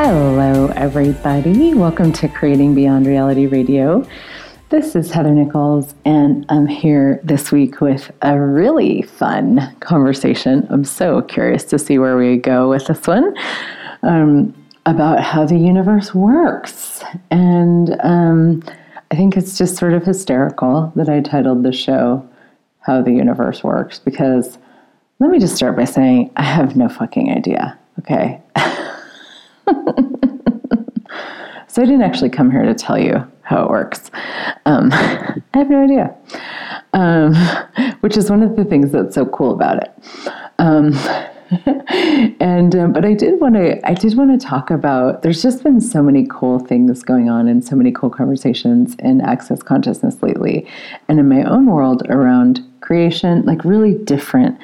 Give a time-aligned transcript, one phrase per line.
[0.00, 1.74] Hello, everybody.
[1.74, 4.06] Welcome to Creating Beyond Reality Radio.
[4.68, 10.68] This is Heather Nichols, and I'm here this week with a really fun conversation.
[10.70, 13.34] I'm so curious to see where we go with this one
[14.04, 14.54] um,
[14.86, 17.02] about how the universe works.
[17.32, 18.62] And um,
[19.10, 22.24] I think it's just sort of hysterical that I titled the show
[22.82, 24.58] How the Universe Works because
[25.18, 27.76] let me just start by saying I have no fucking idea.
[27.98, 28.40] Okay.
[31.78, 34.10] so I didn't actually come here to tell you how it works.
[34.66, 36.12] Um, I have no idea,
[36.92, 37.36] um,
[38.00, 39.94] which is one of the things that's so cool about it.
[40.58, 40.92] Um,
[42.40, 45.22] and um, but I did want to I did want to talk about.
[45.22, 49.20] There's just been so many cool things going on and so many cool conversations in
[49.20, 50.66] access consciousness lately,
[51.06, 54.58] and in my own world around creation, like really different.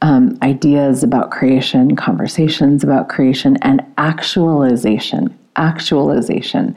[0.00, 5.36] Um, ideas about creation, conversations about creation, and actualization.
[5.58, 6.74] Actualization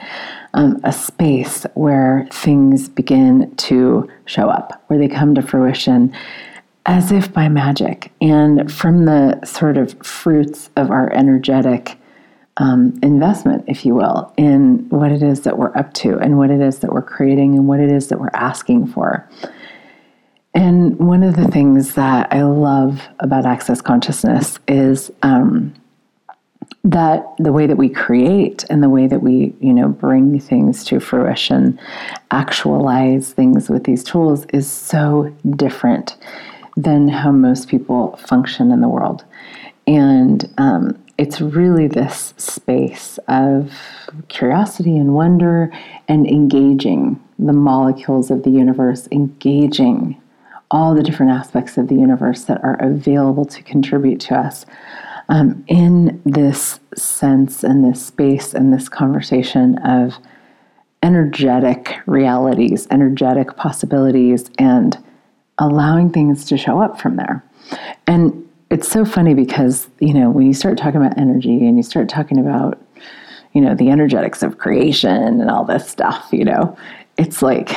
[0.54, 6.14] um, a space where things begin to show up, where they come to fruition
[6.86, 8.12] as if by magic.
[8.22, 11.98] And from the sort of fruits of our energetic
[12.58, 16.50] um, investment, if you will, in what it is that we're up to and what
[16.50, 19.28] it is that we're creating and what it is that we're asking for.
[20.54, 25.74] And one of the things that I love about Access Consciousness is um,
[26.84, 30.84] that the way that we create and the way that we you know bring things
[30.84, 31.80] to fruition
[32.32, 36.18] actualize things with these tools is so different
[36.78, 39.24] than how most people function in the world.
[39.88, 43.74] And um, it's really this space of
[44.30, 45.72] curiosity and wonder
[46.08, 50.22] and engaging the molecules of the universe engaging
[50.70, 54.66] all the different aspects of the universe that are available to contribute to us
[55.32, 60.14] um, in this sense and this space and this conversation of
[61.02, 65.02] energetic realities, energetic possibilities, and
[65.58, 67.44] allowing things to show up from there.
[68.06, 71.84] And it's so funny because, you know, when you start talking about energy and you
[71.84, 72.78] start talking about,
[73.54, 76.78] you know, the energetics of creation and all this stuff, you know,
[77.18, 77.70] it's like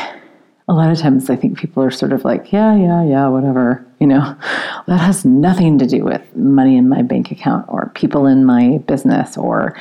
[0.67, 3.85] a lot of times I think people are sort of like, yeah, yeah, yeah, whatever.
[4.01, 4.37] You know,
[4.87, 8.79] that has nothing to do with money in my bank account or people in my
[8.79, 9.79] business or,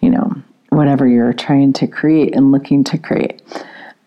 [0.00, 0.34] you know,
[0.70, 3.42] whatever you're trying to create and looking to create.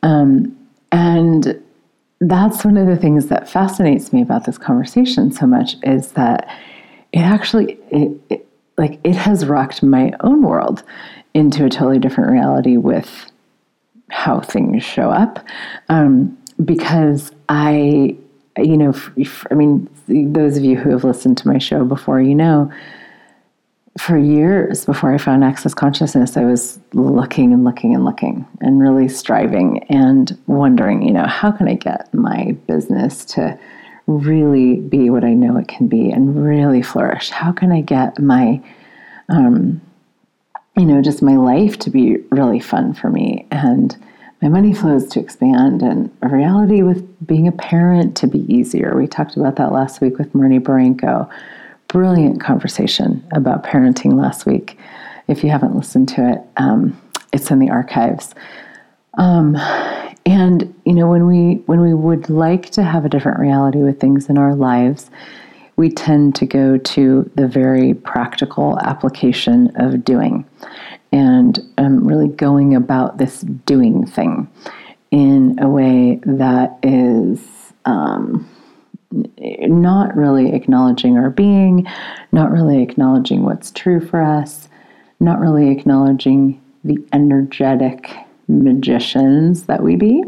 [0.04, 0.58] Um,
[0.92, 1.62] and
[2.20, 6.48] that's one of the things that fascinates me about this conversation so much is that
[7.14, 8.48] it actually, it, it,
[8.78, 10.84] like, it has rocked my own world
[11.34, 13.32] into a totally different reality with
[14.10, 15.46] how things show up
[15.90, 18.16] um, because I,
[18.58, 18.94] you know,
[19.52, 22.72] I mean, those of you who have listened to my show before, you know,
[23.98, 28.80] for years before I found Access Consciousness, I was looking and looking and looking and
[28.80, 33.58] really striving and wondering, you know, how can I get my business to
[34.06, 37.30] really be what I know it can be and really flourish?
[37.30, 38.62] How can I get my
[39.30, 39.82] um,
[40.78, 43.98] you know, just my life to be really fun for me and
[44.42, 48.96] my money flows to expand and a reality with being a parent to be easier.
[48.96, 51.28] We talked about that last week with Marnie Baranko.
[51.88, 54.78] Brilliant conversation about parenting last week.
[55.28, 57.00] If you haven't listened to it, um,
[57.34, 58.36] it's in the archives.
[59.18, 59.56] Um,
[60.28, 64.00] and you know, when we when we would like to have a different reality with
[64.00, 65.10] things in our lives,
[65.78, 70.46] we tend to go to the very practical application of doing
[71.12, 74.50] and um, really going about this doing thing
[75.12, 77.40] in a way that is
[77.86, 78.50] um,
[79.12, 81.88] not really acknowledging our being,
[82.32, 84.68] not really acknowledging what's true for us,
[85.20, 88.12] not really acknowledging the energetic
[88.48, 90.24] magicians that we be.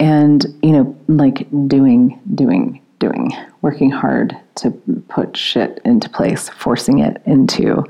[0.00, 3.32] And, you know, like doing, doing, doing,
[3.62, 4.70] working hard to
[5.08, 7.84] put shit into place, forcing it into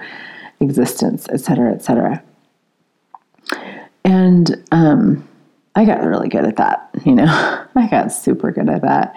[0.61, 2.23] existence, et cetera, et cetera.
[4.05, 5.29] And um,
[5.75, 7.27] I got really good at that, you know.
[7.77, 9.15] I got super good at that.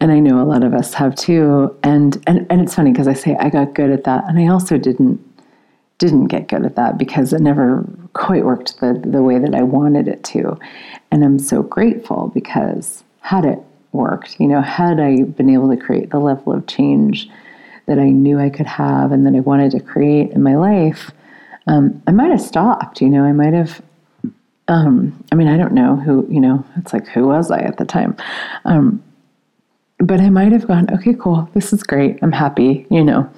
[0.00, 1.76] And I know a lot of us have too.
[1.82, 4.48] And and, and it's funny because I say I got good at that and I
[4.48, 5.24] also didn't
[5.98, 9.62] didn't get good at that because it never quite worked the, the way that I
[9.62, 10.58] wanted it to.
[11.12, 13.58] And I'm so grateful because had it
[13.92, 17.28] worked, you know, had I been able to create the level of change
[17.86, 21.10] that I knew I could have and that I wanted to create in my life,
[21.66, 23.82] um, I might have stopped, you know, I might have.
[24.68, 27.78] Um, I mean, I don't know who, you know, it's like, who was I at
[27.78, 28.16] the time?
[28.64, 29.02] Um,
[29.98, 33.28] but I might have gone, okay, cool, this is great, I'm happy, you know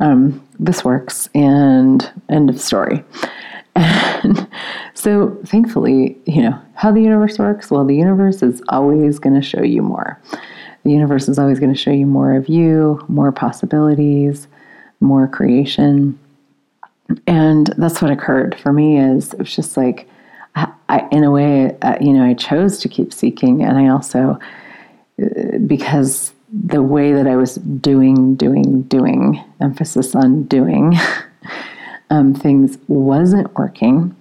[0.00, 3.04] um, this works, and end of story.
[4.22, 4.46] And
[5.00, 9.40] so, thankfully, you know, how the universe works, well, the universe is always going to
[9.40, 10.20] show you more.
[10.84, 14.46] The universe is always going to show you more of you, more possibilities,
[15.00, 16.18] more creation.
[17.26, 20.06] And that's what occurred for me is it was just like,
[20.54, 23.62] I, I in a way, uh, you know, I chose to keep seeking.
[23.62, 24.38] And I also,
[25.22, 30.94] uh, because the way that I was doing, doing, doing, emphasis on doing
[32.10, 34.14] um, things wasn't working.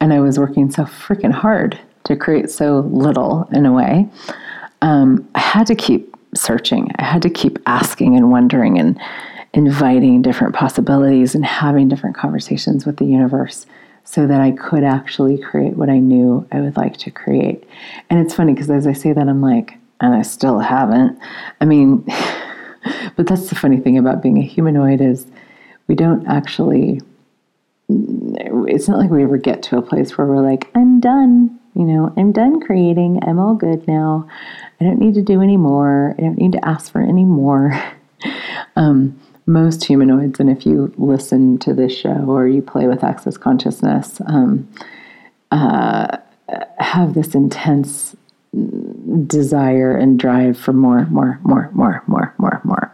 [0.00, 4.08] And I was working so freaking hard to create so little in a way.
[4.82, 6.90] Um, I had to keep searching.
[6.98, 9.00] I had to keep asking and wondering and
[9.54, 13.66] inviting different possibilities and having different conversations with the universe
[14.04, 17.64] so that I could actually create what I knew I would like to create.
[18.08, 21.18] And it's funny because as I say that, I'm like, and I still haven't.
[21.60, 22.04] I mean,
[23.16, 25.26] but that's the funny thing about being a humanoid is
[25.88, 27.00] we don't actually
[27.88, 31.58] it's not like we ever get to a place where we're like, I'm done.
[31.74, 33.20] You know, I'm done creating.
[33.22, 34.28] I'm all good now.
[34.80, 36.14] I don't need to do any more.
[36.18, 37.80] I don't need to ask for any more.
[38.76, 43.36] um, most humanoids, and if you listen to this show or you play with access
[43.36, 44.68] consciousness, um,
[45.52, 46.18] uh,
[46.78, 48.16] have this intense
[49.26, 52.92] desire and drive for more, more, more, more, more, more, more.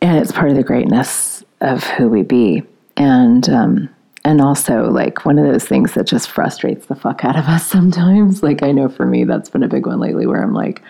[0.00, 2.62] And it's part of the greatness of who we be.
[3.00, 3.88] And um,
[4.24, 7.66] and also like one of those things that just frustrates the fuck out of us
[7.66, 8.42] sometimes.
[8.42, 10.82] Like I know for me that's been a big one lately where I'm like,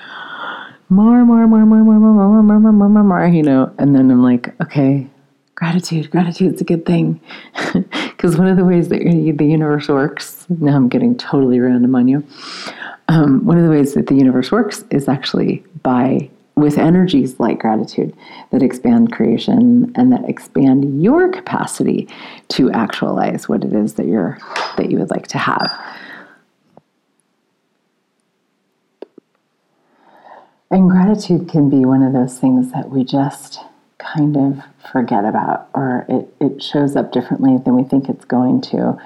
[0.88, 3.94] more, more, more, more, more, more, more, more, more, more, more, more, you know, and
[3.94, 5.06] then I'm like, okay,
[5.54, 7.20] gratitude, gratitude's a good thing.
[7.72, 12.08] Because one of the ways that the universe works, now I'm getting totally random on
[12.08, 12.26] you
[13.10, 16.30] um, one of the ways that the universe works is actually by
[16.60, 18.14] with energies like gratitude
[18.50, 22.08] that expand creation and that expand your capacity
[22.48, 24.38] to actualize what it is that you're
[24.76, 25.70] that you would like to have.
[30.70, 33.58] And gratitude can be one of those things that we just
[33.98, 38.60] kind of forget about, or it, it shows up differently than we think it's going
[38.62, 38.96] to.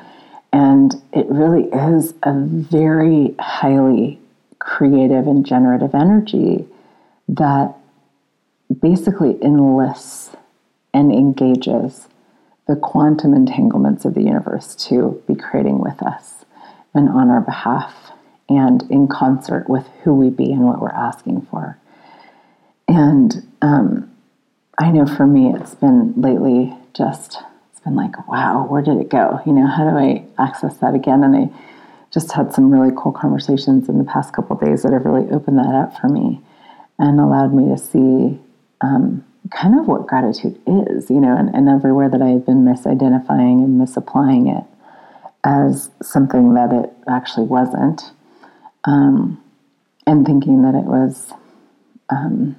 [0.53, 4.21] And it really is a very highly
[4.59, 6.67] creative and generative energy
[7.29, 7.75] that
[8.81, 10.31] basically enlists
[10.93, 12.09] and engages
[12.67, 16.45] the quantum entanglements of the universe to be creating with us
[16.95, 18.13] and on our behalf
[18.49, 21.79] and in concert with who we be and what we're asking for.
[22.89, 24.11] And um,
[24.79, 27.39] I know for me, it's been lately just
[27.73, 29.41] it's been like, wow, where did it go?
[29.47, 31.25] You know, how do I access that again?
[31.25, 31.51] And I
[32.11, 35.59] just had some really cool conversations in the past couple days that have really opened
[35.59, 36.41] that up for me
[36.99, 38.39] and allowed me to see
[38.81, 42.65] um, kind of what gratitude is, you know, and, and everywhere that I had been
[42.65, 44.65] misidentifying and misapplying it
[45.45, 48.11] as something that it actually wasn't,
[48.85, 49.43] um,
[50.07, 51.33] and thinking that it was,
[52.11, 52.57] um,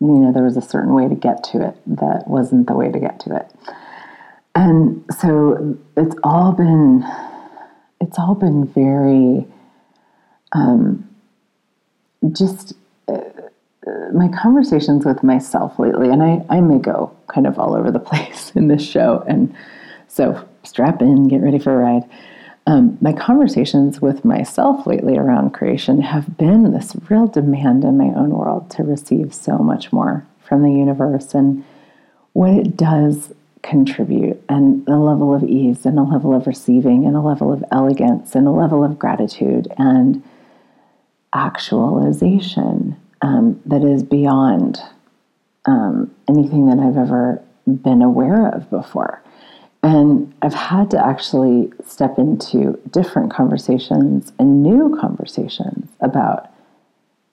[0.00, 2.90] you know, there was a certain way to get to it that wasn't the way
[2.90, 3.50] to get to it.
[4.54, 7.04] And so it's all been
[8.00, 9.46] it's all been very
[10.52, 11.08] um,
[12.32, 12.74] just
[13.08, 13.20] uh,
[14.12, 17.98] my conversations with myself lately and I, I may go kind of all over the
[18.10, 19.54] place in this show and
[20.08, 22.08] so strap in get ready for a ride.
[22.66, 28.12] Um, my conversations with myself lately around creation have been this real demand in my
[28.14, 31.64] own world to receive so much more from the universe and
[32.34, 33.32] what it does
[33.62, 37.64] contribute and a level of ease and a level of receiving and a level of
[37.72, 40.22] elegance and a level of gratitude and
[41.32, 44.80] actualization um, that is beyond
[45.66, 49.22] um, anything that I've ever been aware of before.
[49.82, 56.50] And I've had to actually step into different conversations and new conversations about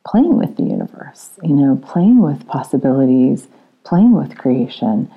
[0.08, 3.48] playing with the universe, you know, playing with possibilities,
[3.84, 5.12] playing with creation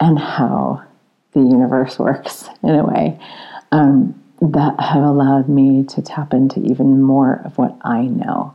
[0.00, 0.82] and how
[1.32, 3.18] the universe works in a way
[3.70, 8.54] um, that have allowed me to tap into even more of what I know.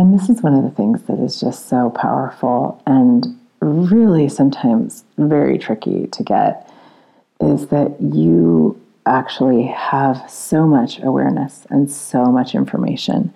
[0.00, 5.04] And this is one of the things that is just so powerful and really sometimes
[5.18, 6.72] very tricky to get
[7.38, 13.30] is that you actually have so much awareness and so much information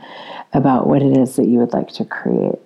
[0.54, 2.58] about what it is that you would like to create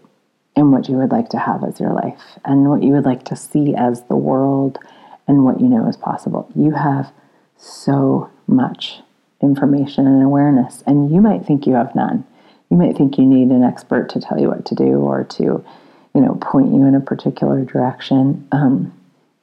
[0.55, 3.25] and what you would like to have as your life and what you would like
[3.25, 4.79] to see as the world
[5.27, 6.49] and what you know is possible.
[6.55, 7.11] You have
[7.57, 9.01] so much
[9.43, 12.25] information and awareness, and you might think you have none.
[12.71, 15.43] You might think you need an expert to tell you what to do or to,
[16.15, 18.47] you know, point you in a particular direction.
[18.53, 18.93] Um,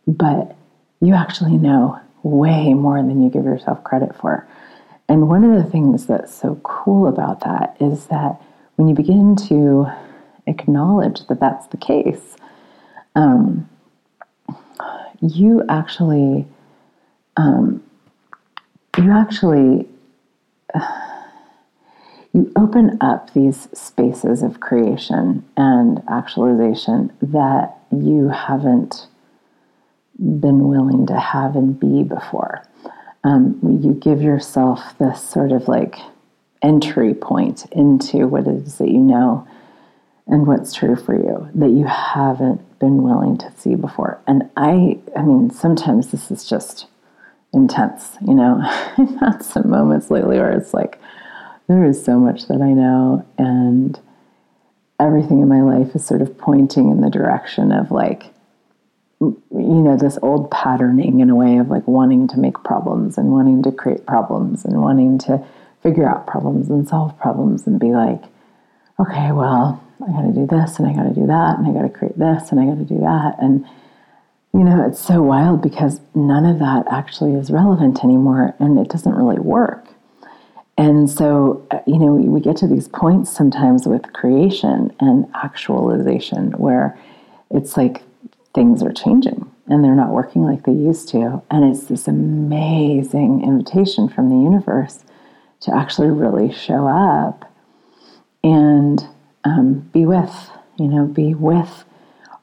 [0.07, 0.55] but
[1.01, 4.47] you actually know way more than you give yourself credit for.
[5.07, 8.41] And one of the things that's so cool about that is that
[8.75, 9.87] when you begin to
[10.47, 12.35] acknowledge that that's the case,
[13.15, 13.69] um,
[15.21, 16.45] you actually,
[17.37, 17.83] um,
[18.97, 19.87] you actually,
[20.73, 21.14] uh,
[22.35, 29.07] you open up these spaces of creation and actualization that you haven't
[30.19, 32.61] been willing to have and be before.
[33.23, 35.95] Um, you give yourself this sort of like
[36.61, 39.47] entry point into what it is that you know
[40.27, 44.19] and what's true for you that you haven't been willing to see before.
[44.27, 46.87] And I, I mean, sometimes this is just
[47.53, 48.59] intense, you know.
[48.97, 50.99] I've had some moments lately where it's like,
[51.67, 53.99] there is so much that I know, and
[54.99, 58.25] everything in my life is sort of pointing in the direction of like,
[59.19, 63.31] you know, this old patterning in a way of like wanting to make problems and
[63.31, 65.43] wanting to create problems and wanting to
[65.81, 68.21] figure out problems and solve problems and be like,
[68.99, 71.71] okay, well, I got to do this and I got to do that and I
[71.71, 73.35] got to create this and I got to do that.
[73.41, 73.65] And,
[74.53, 78.89] you know, it's so wild because none of that actually is relevant anymore and it
[78.89, 79.84] doesn't really work.
[80.77, 86.51] And so, uh, you know, we get to these points sometimes with creation and actualization
[86.53, 86.99] where
[87.49, 88.03] it's like
[88.53, 91.41] things are changing and they're not working like they used to.
[91.49, 95.05] And it's this amazing invitation from the universe
[95.61, 97.49] to actually really show up
[98.43, 99.03] and
[99.45, 101.85] um, be with, you know, be with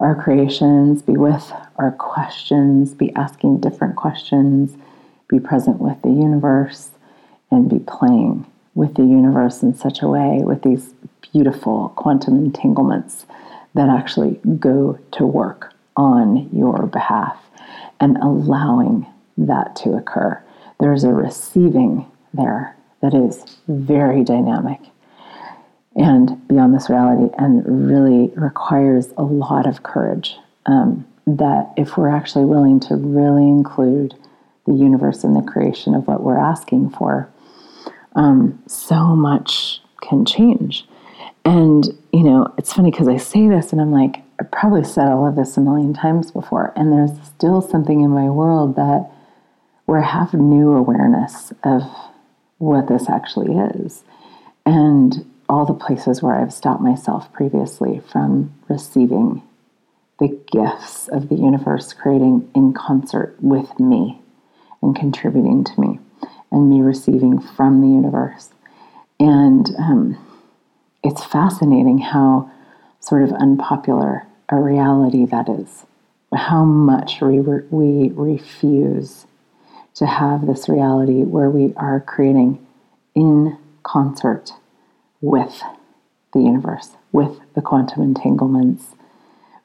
[0.00, 4.76] our creations, be with our questions, be asking different questions,
[5.28, 6.91] be present with the universe,
[7.52, 8.44] and be playing
[8.74, 10.94] with the universe in such a way with these
[11.32, 13.26] beautiful quantum entanglements
[13.74, 17.36] that actually go to work on your behalf
[18.00, 19.06] and allowing
[19.38, 20.42] that to occur.
[20.80, 24.80] There's a receiving there that is very dynamic
[25.94, 30.36] and beyond this reality and really requires a lot of courage.
[30.66, 34.14] Um, that if we're actually willing to really include
[34.66, 37.31] the universe in the creation of what we're asking for,
[38.14, 40.86] um, so much can change.
[41.44, 45.08] And, you know, it's funny because I say this and I'm like, I probably said
[45.08, 49.10] all of this a million times before, and there's still something in my world that
[49.86, 51.82] where I have new awareness of
[52.58, 54.04] what this actually is.
[54.64, 59.42] And all the places where I've stopped myself previously from receiving
[60.18, 64.22] the gifts of the universe creating in concert with me
[64.80, 65.98] and contributing to me,
[66.52, 68.50] and me receiving from the universe.
[69.18, 70.18] And um,
[71.02, 72.50] it's fascinating how
[73.00, 75.84] sort of unpopular a reality that is.
[76.34, 79.26] How much we, re- we refuse
[79.94, 82.64] to have this reality where we are creating
[83.14, 84.52] in concert
[85.20, 85.62] with
[86.32, 88.84] the universe, with the quantum entanglements,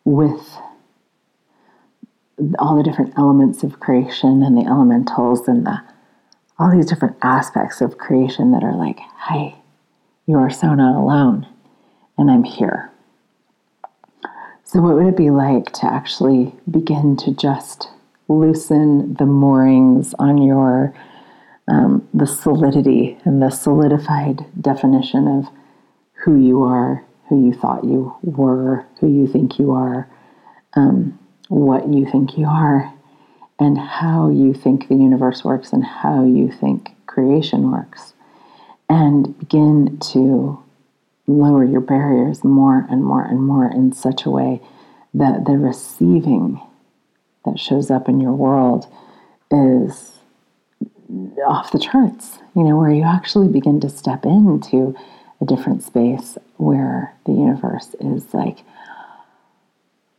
[0.03, 0.57] with
[2.59, 5.81] all the different elements of creation and the elementals and the
[6.59, 8.99] all these different aspects of creation that are like,
[9.29, 9.55] hey,
[10.25, 11.47] you are so not alone,
[12.17, 12.91] and I'm here.
[14.63, 17.89] So, what would it be like to actually begin to just
[18.27, 20.93] loosen the moorings on your
[21.69, 25.49] um, the solidity and the solidified definition of
[26.13, 30.09] who you are, who you thought you were, who you think you are,
[30.73, 31.17] um,
[31.49, 32.93] what you think you are,
[33.59, 38.13] and how you think the universe works and how you think creation works,
[38.89, 40.63] and begin to
[41.25, 44.61] lower your barriers more and more and more in such a way
[45.13, 46.61] that the receiving
[47.45, 48.85] that shows up in your world
[49.51, 50.13] is
[51.45, 54.95] off the charts, you know, where you actually begin to step into
[55.41, 58.59] a different space where the universe is like,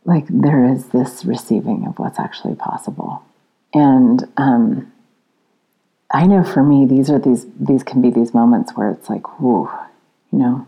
[0.05, 3.23] like there is this receiving of what's actually possible.
[3.73, 4.91] And um,
[6.11, 9.39] I know for me, these are these, these can be these moments where it's like,
[9.39, 9.69] whoa,
[10.31, 10.67] you know,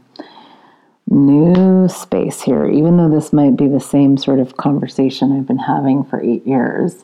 [1.08, 5.58] new space here, even though this might be the same sort of conversation I've been
[5.58, 7.03] having for eight years,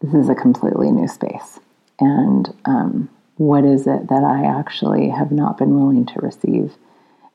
[0.00, 1.58] this is a completely new space.
[1.98, 6.74] And um, what is it that I actually have not been willing to receive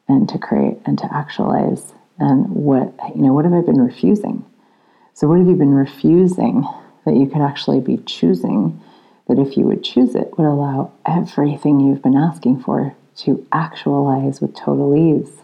[0.08, 1.94] and to create and to actualize?
[2.20, 4.46] And what, you know, what have I been refusing?
[5.14, 6.66] So, what have you been refusing
[7.06, 8.80] that you could actually be choosing?
[9.28, 14.42] That if you would choose it, would allow everything you've been asking for to actualize
[14.42, 15.42] with total ease.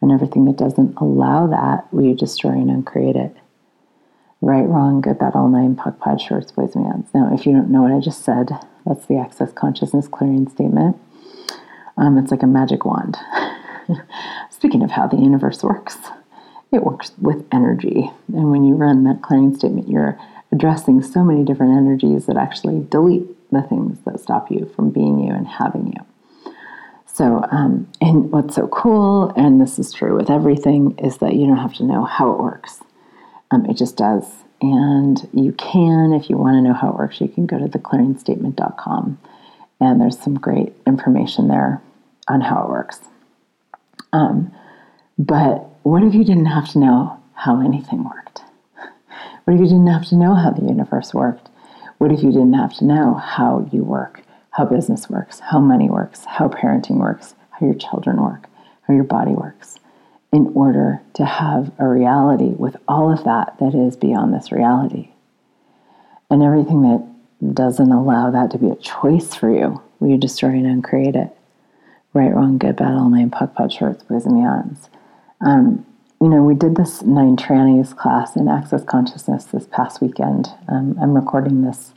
[0.00, 3.34] And everything that doesn't allow that, will you destroy and uncreate it?
[4.40, 7.06] Right, wrong, good, bad, all nine, POC, POD, shorts, boys, beyonds.
[7.14, 8.50] Now, if you don't know what I just said,
[8.84, 10.98] that's the Access Consciousness Clearing Statement.
[11.96, 13.16] Um, it's like a magic wand.
[14.50, 15.96] Speaking of how the universe works,
[16.70, 18.10] it works with energy.
[18.28, 20.18] And when you run that clearing statement, you're
[20.54, 25.18] addressing so many different energies that actually delete the things that stop you from being
[25.18, 26.52] you and having you.
[27.06, 31.46] So, um, and what's so cool, and this is true with everything, is that you
[31.46, 32.80] don't have to know how it works.
[33.50, 34.24] Um, it just does.
[34.60, 37.66] And you can, if you want to know how it works, you can go to
[37.66, 39.18] theclearingstatement.com.
[39.80, 41.82] And there's some great information there
[42.28, 43.00] on how it works.
[44.12, 44.52] Um,
[45.18, 48.33] but what if you didn't have to know how anything worked?
[49.44, 51.48] What if you didn't have to know how the universe worked?
[51.98, 55.88] What if you didn't have to know how you work, how business works, how money
[55.88, 58.48] works, how parenting works, how your children work,
[58.86, 59.78] how your body works?
[60.34, 65.08] in order to have a reality with all of that that is beyond this reality.
[66.28, 70.50] And everything that doesn't allow that to be a choice for you, will you destroy
[70.50, 71.30] and uncreate it?
[72.12, 74.88] Right, wrong, good, bad, all nine, POC, POD, shorts, boys, and beyonds.
[75.40, 75.86] Um,
[76.20, 80.48] you know, we did this nine trannies class in Access Consciousness this past weekend.
[80.68, 81.92] Um, I'm recording this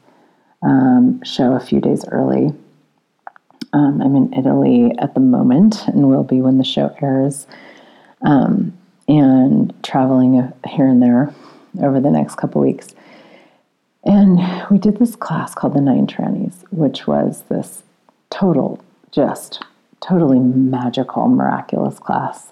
[0.61, 2.53] um, show a few days early.
[3.73, 7.47] Um, I'm in Italy at the moment and will be when the show airs
[8.21, 11.33] um, and traveling here and there
[11.81, 12.95] over the next couple weeks.
[14.03, 14.39] And
[14.71, 17.83] we did this class called the Nine Trannies, which was this
[18.29, 19.63] total, just
[19.99, 22.51] totally magical, miraculous class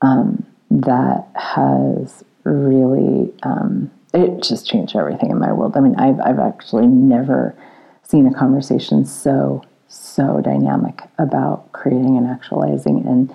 [0.00, 5.76] um, that has really, um, it just changed everything in my world.
[5.76, 7.54] I mean, I've, I've actually never
[8.02, 13.34] seen a conversation so, so dynamic about creating and actualizing and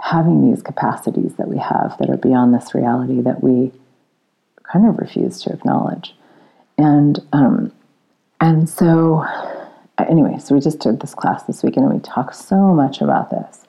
[0.00, 3.72] having these capacities that we have that are beyond this reality that we
[4.62, 6.14] kind of refuse to acknowledge.
[6.78, 7.72] And um,
[8.40, 9.24] and so
[9.98, 13.30] anyway, so we just did this class this weekend and we talked so much about
[13.30, 13.64] this.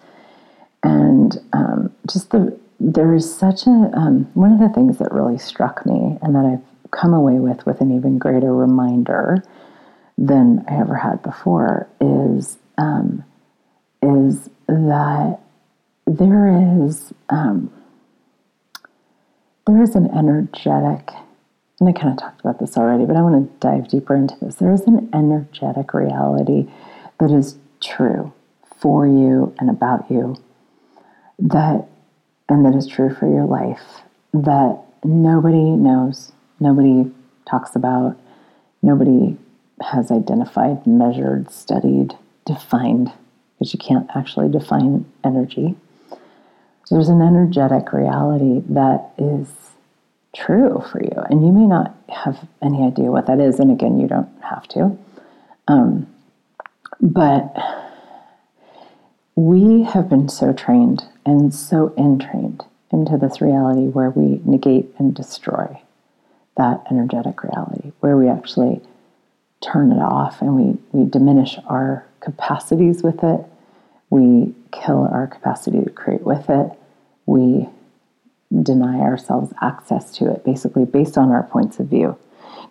[0.84, 5.38] And um, just the there is such a um, one of the things that really
[5.38, 9.44] struck me and that I've come away with with an even greater reminder
[10.18, 13.24] than I ever had before is um,
[14.02, 15.40] is that
[16.06, 17.72] there is um,
[19.66, 21.12] there is an energetic,
[21.80, 24.36] and I kind of talked about this already, but I want to dive deeper into
[24.40, 24.56] this.
[24.56, 26.70] There is an energetic reality
[27.20, 28.34] that is true
[28.80, 30.36] for you and about you
[31.40, 31.88] that
[32.50, 34.02] and that is true for your life
[34.34, 37.12] that nobody knows, nobody
[37.50, 38.18] talks about,
[38.82, 39.38] nobody
[39.82, 42.14] has identified, measured, studied,
[42.46, 43.12] defined,
[43.58, 45.76] because you can't actually define energy.
[46.90, 49.50] There's an energetic reality that is
[50.34, 51.22] true for you.
[51.30, 53.60] And you may not have any idea what that is.
[53.60, 54.98] And again, you don't have to.
[55.68, 56.08] Um,
[57.02, 57.54] but
[59.38, 65.16] we have been so trained and so entrained into this reality where we negate and
[65.16, 65.82] destroy
[66.58, 68.82] that energetic reality, where we actually
[69.62, 73.40] turn it off and we, we diminish our capacities with it.
[74.10, 76.72] We kill our capacity to create with it
[77.28, 77.68] we
[78.64, 82.18] deny ourselves access to it, basically based on our points of view,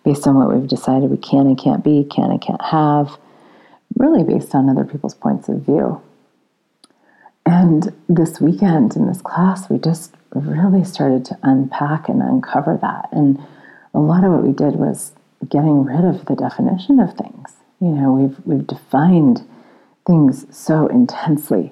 [0.03, 3.17] based on what we've decided we can and can't be, can and can't have,
[3.95, 6.01] really based on other people's points of view.
[7.47, 13.07] And this weekend in this class, we just really started to unpack and uncover that.
[13.13, 13.39] And
[13.93, 15.13] a lot of what we did was
[15.47, 17.53] getting rid of the definition of things.
[17.79, 19.47] You know, we've we've defined
[20.05, 21.71] things so intensely.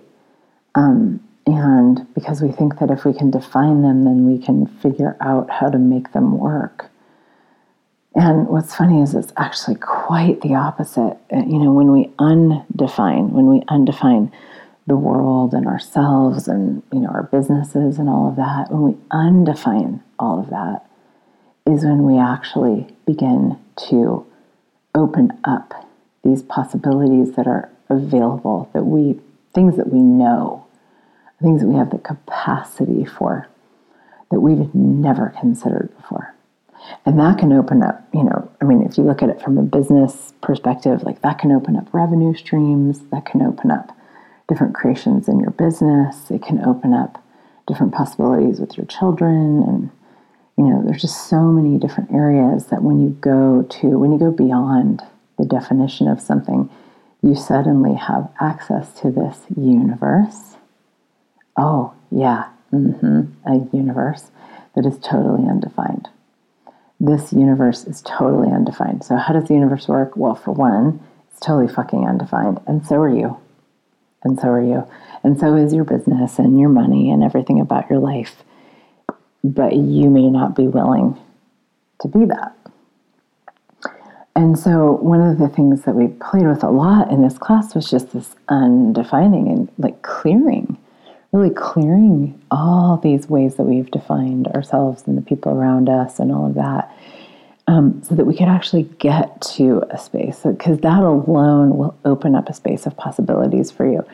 [0.75, 5.17] Um, and because we think that if we can define them, then we can figure
[5.19, 6.89] out how to make them work.
[8.15, 11.17] And what's funny is it's actually quite the opposite.
[11.33, 14.31] Uh, you know, when we undefine, when we undefine
[14.87, 18.97] the world and ourselves and, you know, our businesses and all of that, when we
[19.11, 20.85] undefine all of that,
[21.65, 24.25] is when we actually begin to
[24.93, 25.73] open up
[26.23, 29.19] these possibilities that are available, that we,
[29.53, 30.65] things that we know
[31.41, 33.47] things that we have the capacity for
[34.31, 36.33] that we've never considered before.
[37.05, 39.57] And that can open up, you know, I mean, if you look at it from
[39.57, 43.95] a business perspective, like that can open up revenue streams, that can open up
[44.47, 47.23] different creations in your business, it can open up
[47.67, 49.63] different possibilities with your children.
[49.63, 49.89] And,
[50.57, 54.19] you know, there's just so many different areas that when you go to, when you
[54.19, 55.01] go beyond
[55.37, 56.69] the definition of something,
[57.21, 60.57] you suddenly have access to this universe.
[61.57, 64.29] Oh, yeah, mm-hmm, a universe
[64.75, 66.07] that is totally undefined.
[66.99, 69.03] This universe is totally undefined.
[69.03, 70.15] So, how does the universe work?
[70.15, 73.37] Well, for one, it's totally fucking undefined, and so are you.
[74.25, 74.85] And so are you.
[75.23, 78.43] And so is your business and your money and everything about your life.
[79.43, 81.17] But you may not be willing
[82.01, 82.55] to be that.
[84.35, 87.73] And so, one of the things that we played with a lot in this class
[87.73, 90.77] was just this undefining and like clearing,
[91.31, 96.33] really clearing all these ways that we've defined ourselves and the people around us and
[96.33, 96.93] all of that,
[97.67, 100.41] um, so that we could actually get to a space.
[100.43, 104.05] Because that alone will open up a space of possibilities for you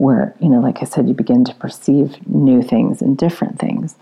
[0.00, 3.96] where, you know, like I said, you begin to perceive new things and different things.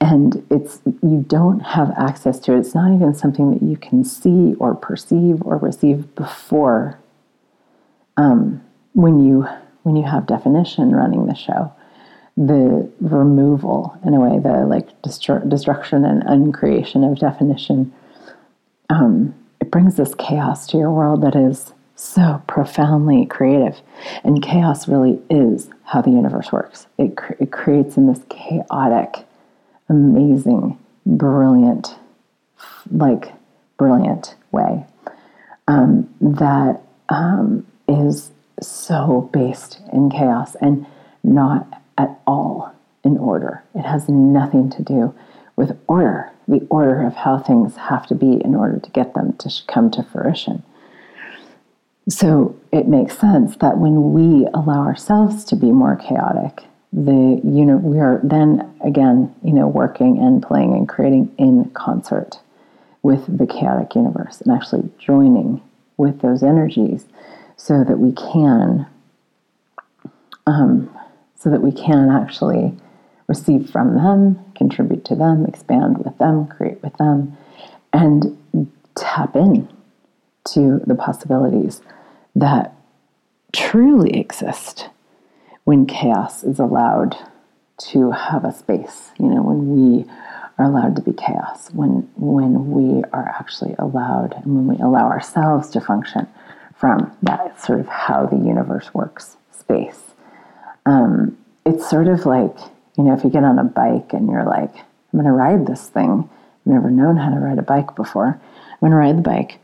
[0.00, 2.58] And it's you don't have access to it.
[2.58, 6.98] It's not even something that you can see or perceive or receive before
[8.16, 8.62] um,
[8.94, 9.46] when you
[9.84, 11.72] when you have definition running the show.
[12.36, 17.92] The removal in a way the like destru- destruction and uncreation of definition
[18.90, 23.80] um, it brings this chaos to your world that is so profoundly creative.
[24.24, 26.86] And chaos really is how the universe works.
[26.98, 29.26] It, cr- it creates in this chaotic
[29.88, 31.94] amazing, brilliant,
[32.90, 33.32] like
[33.76, 34.86] brilliant way
[35.68, 40.86] um, that um, is so based in chaos and
[41.22, 43.62] not at all in order.
[43.74, 45.14] It has nothing to do
[45.56, 49.34] with order, the order of how things have to be in order to get them
[49.38, 50.62] to come to fruition.
[52.08, 57.64] So it makes sense that when we allow ourselves to be more chaotic the you
[57.64, 62.38] know we are then again you know working and playing and creating in concert
[63.02, 65.60] with the chaotic universe and actually joining
[65.96, 67.04] with those energies
[67.56, 68.86] so that we can
[70.46, 70.88] um,
[71.34, 72.72] so that we can actually
[73.26, 77.36] receive from them contribute to them expand with them create with them
[77.92, 78.36] and
[78.94, 79.68] tap in
[80.44, 81.80] to the possibilities
[82.34, 82.74] that
[83.52, 84.88] truly exist
[85.64, 87.16] when chaos is allowed
[87.76, 90.04] to have a space, you know, when we
[90.58, 95.06] are allowed to be chaos, when when we are actually allowed and when we allow
[95.06, 96.28] ourselves to function
[96.76, 100.02] from that sort of how the universe works space.
[100.86, 102.56] Um, it's sort of like,
[102.96, 105.66] you know, if you get on a bike and you're like, I'm going to ride
[105.66, 106.28] this thing.
[106.66, 108.40] I've never known how to ride a bike before.
[108.72, 109.58] I'm going to ride the bike.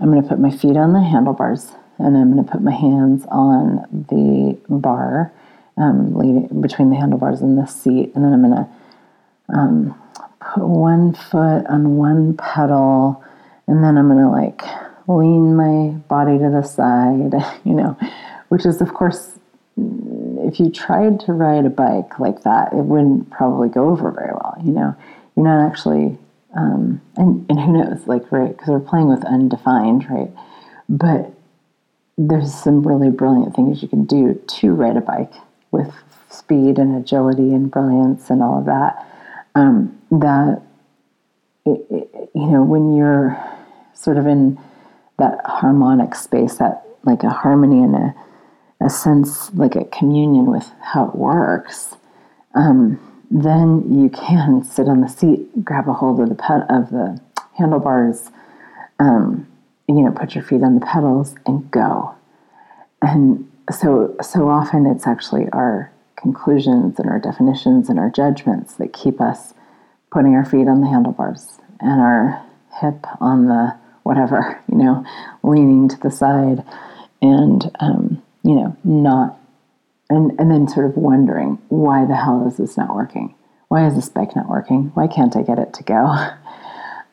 [0.00, 2.72] I'm going to put my feet on the handlebars and I'm going to put my
[2.72, 5.32] hands on the bar
[5.76, 8.68] um, between the handlebars and the seat, and then I'm going to
[9.48, 10.02] um,
[10.40, 13.22] put one foot on one pedal,
[13.66, 14.62] and then I'm going to like
[15.08, 17.32] lean my body to the side,
[17.64, 17.96] you know,
[18.48, 19.38] which is of course
[20.54, 24.30] if you tried to ride a bike like that, it wouldn't probably go over very
[24.30, 24.54] well.
[24.64, 24.96] You know,
[25.34, 26.16] you're not actually,
[26.56, 30.30] um, and and who knows, like right, because we're playing with undefined, right?
[30.88, 31.32] But
[32.16, 35.32] there's some really brilliant things you can do to ride a bike
[35.72, 35.92] with
[36.30, 39.10] speed and agility and brilliance and all of that.
[39.56, 40.62] Um, that
[41.66, 43.36] it, it, you know when you're
[43.92, 44.60] sort of in
[45.18, 48.14] that harmonic space, that like a harmony and a
[48.84, 51.96] a sense like a communion with how it works.
[52.54, 57.20] Um, then you can sit on the seat, grab a hold of the of the
[57.56, 58.30] handlebars,
[58.98, 59.46] um,
[59.88, 62.14] you know, put your feet on the pedals and go.
[63.00, 68.92] And so so often it's actually our conclusions and our definitions and our judgments that
[68.92, 69.54] keep us
[70.10, 72.42] putting our feet on the handlebars and our
[72.80, 75.04] hip on the whatever, you know,
[75.42, 76.64] leaning to the side
[77.20, 79.38] and, um, you know, not,
[80.08, 83.34] and, and then sort of wondering, why the hell is this not working?
[83.68, 84.92] Why is this bike not working?
[84.94, 86.14] Why can't I get it to go?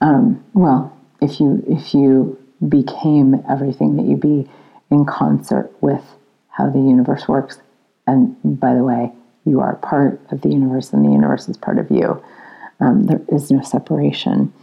[0.04, 4.50] Um, well, if you, if you became everything that you be
[4.90, 6.04] in concert with
[6.50, 7.60] how the universe works.
[8.06, 9.12] And by the way,
[9.46, 12.22] you are part of the universe and the universe is part of you.
[12.80, 14.54] Um, there is no separation.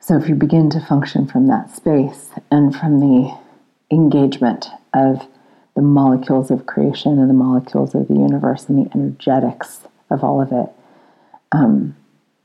[0.00, 3.36] So if you begin to function from that space and from the
[3.90, 5.26] engagement of
[5.74, 9.80] the molecules of creation and the molecules of the universe and the energetics
[10.10, 10.70] of all of it,
[11.52, 11.96] um,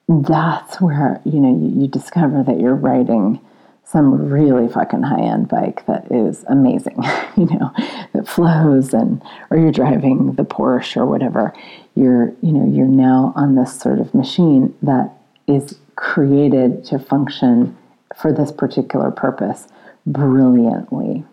[0.08, 3.40] that's where you know you, you discover that you're riding
[3.86, 6.98] some really fucking high end bike that is amazing,
[7.38, 7.72] you know,
[8.14, 11.54] that flows and or you're driving the Porsche or whatever.
[11.96, 15.12] You're, you know, you're now on this sort of machine that
[15.48, 17.78] is created to function
[18.16, 19.68] for this particular purpose
[20.06, 21.24] brilliantly.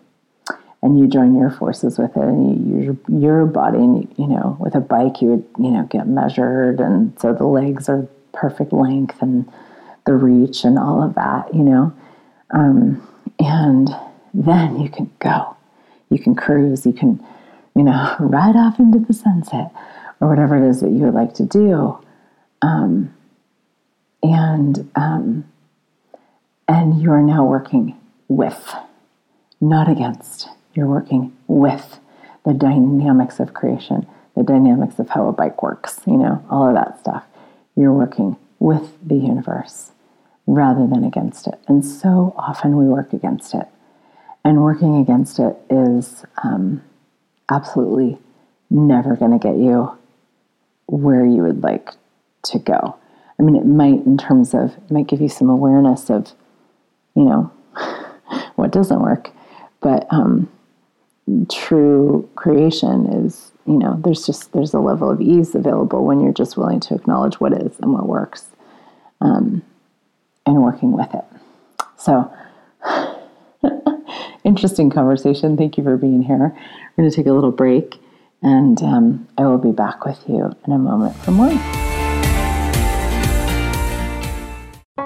[0.83, 4.15] And you join your forces with it and you use your, your body and you,
[4.17, 7.89] you know, with a bike you would, you know, get measured and so the legs
[7.89, 9.49] are perfect length and
[10.05, 11.93] the reach and all of that, you know
[12.53, 13.05] um,
[13.39, 13.89] and
[14.33, 15.57] then you can go.
[16.09, 16.85] You can cruise.
[16.85, 17.25] You can,
[17.75, 19.71] you know, ride off into the sunset
[20.21, 21.97] or whatever it is that you would like to do.
[22.61, 23.13] Um,
[24.21, 25.45] and um,
[26.67, 28.73] and you are now working with,
[29.59, 30.47] not against.
[30.73, 31.99] You're working with
[32.45, 36.01] the dynamics of creation, the dynamics of how a bike works.
[36.05, 37.23] You know, all of that stuff.
[37.75, 39.91] You're working with the universe
[40.45, 41.59] rather than against it.
[41.67, 43.67] And so often we work against it.
[44.43, 46.83] And working against it is um,
[47.49, 48.17] absolutely
[48.69, 49.97] never going to get you
[50.87, 51.91] where you would like
[52.43, 52.97] to go.
[53.39, 56.31] I mean, it might, in terms of, it might give you some awareness of,
[57.15, 57.51] you know,
[58.55, 59.31] what doesn't work.
[59.81, 60.49] But um,
[61.49, 66.33] true creation is, you know, there's just, there's a level of ease available when you're
[66.33, 68.47] just willing to acknowledge what is and what works.
[69.21, 69.63] Um,
[70.45, 71.23] and working with it.
[71.97, 72.31] So,
[74.43, 75.57] interesting conversation.
[75.57, 76.53] Thank you for being here.
[76.97, 77.97] We're going to take a little break,
[78.41, 81.82] and um, I will be back with you in a moment for more.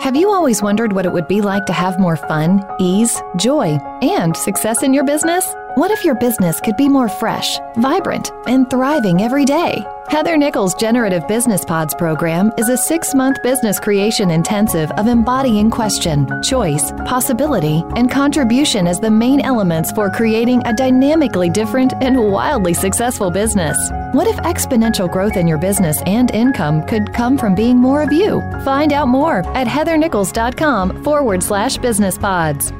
[0.01, 3.77] Have you always wondered what it would be like to have more fun, ease, joy,
[4.01, 5.55] and success in your business?
[5.75, 9.85] What if your business could be more fresh, vibrant, and thriving every day?
[10.09, 15.69] Heather Nichols' Generative Business Pods program is a six month business creation intensive of embodying
[15.69, 22.31] question, choice, possibility, and contribution as the main elements for creating a dynamically different and
[22.31, 23.77] wildly successful business.
[24.13, 28.13] What if exponential growth in your business and income could come from being more of
[28.13, 28.39] you?
[28.63, 32.71] Find out more at heathernichols.com forward slash business pods.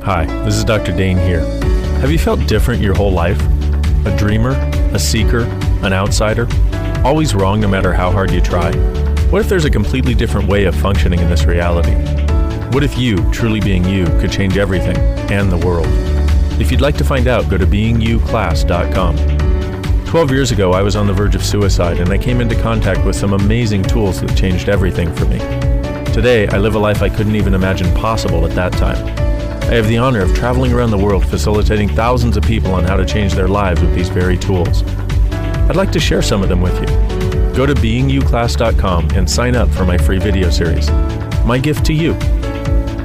[0.00, 0.90] Hi, this is Dr.
[0.96, 1.44] Dain here.
[2.00, 3.40] Have you felt different your whole life?
[4.04, 4.50] A dreamer?
[4.92, 5.46] A seeker?
[5.82, 6.46] An outsider?
[7.04, 8.72] Always wrong no matter how hard you try?
[9.30, 11.94] What if there's a completely different way of functioning in this reality?
[12.72, 14.96] What if you, truly being you, could change everything
[15.32, 15.88] and the world?
[16.60, 19.16] If you'd like to find out, go to beingyouclass.com.
[20.06, 23.04] 12 years ago, I was on the verge of suicide and I came into contact
[23.04, 25.38] with some amazing tools that changed everything for me.
[26.12, 29.04] Today, I live a life I couldn't even imagine possible at that time.
[29.64, 32.96] I have the honor of traveling around the world facilitating thousands of people on how
[32.96, 34.84] to change their lives with these very tools.
[35.72, 36.86] I'd like to share some of them with you.
[37.56, 40.90] Go to beingyouclass.com and sign up for my free video series.
[41.46, 42.12] My gift to you.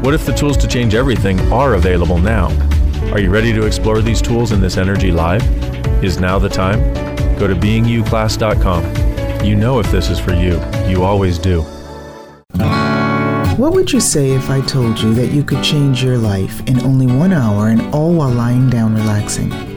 [0.01, 2.49] What if the tools to change everything are available now?
[3.13, 5.41] Are you ready to explore these tools in this energy live?
[6.03, 6.81] Is now the time?
[7.39, 9.45] Go to beingyouclass.com.
[9.45, 10.61] You know if this is for you.
[10.89, 11.61] You always do.
[13.55, 16.83] What would you say if I told you that you could change your life in
[16.83, 19.76] only one hour and all while lying down relaxing?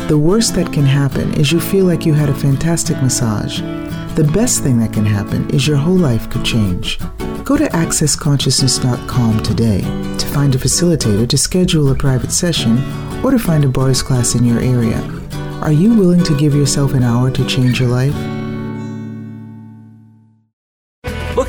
[0.07, 3.61] the worst that can happen is you feel like you had a fantastic massage.
[4.15, 6.99] The best thing that can happen is your whole life could change.
[7.43, 12.77] Go to accessconsciousness.com today to find a facilitator to schedule a private session
[13.23, 15.01] or to find a BARS class in your area.
[15.61, 18.40] Are you willing to give yourself an hour to change your life?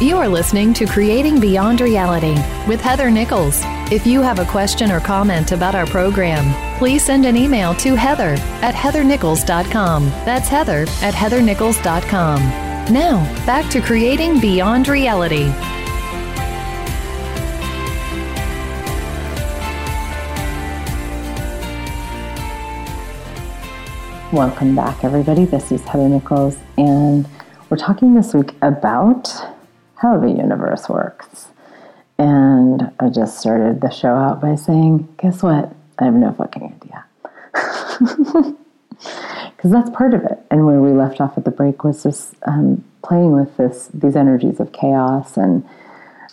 [0.00, 2.34] You are listening to Creating Beyond Reality
[2.68, 3.58] with Heather Nichols.
[3.90, 7.96] If you have a question or comment about our program, please send an email to
[7.96, 10.08] heather at heathernichols.com.
[10.24, 12.40] That's heather at heathernichols.com.
[12.94, 15.48] Now, back to Creating Beyond Reality.
[24.32, 25.44] Welcome back, everybody.
[25.44, 27.28] This is Heather Nichols, and
[27.68, 29.57] we're talking this week about
[30.00, 31.48] how the universe works.
[32.18, 35.72] And I just started the show out by saying, guess what?
[35.98, 37.04] I have no fucking idea.
[39.58, 40.38] Because that's part of it.
[40.50, 44.14] And where we left off at the break was just um, playing with this these
[44.14, 45.68] energies of chaos and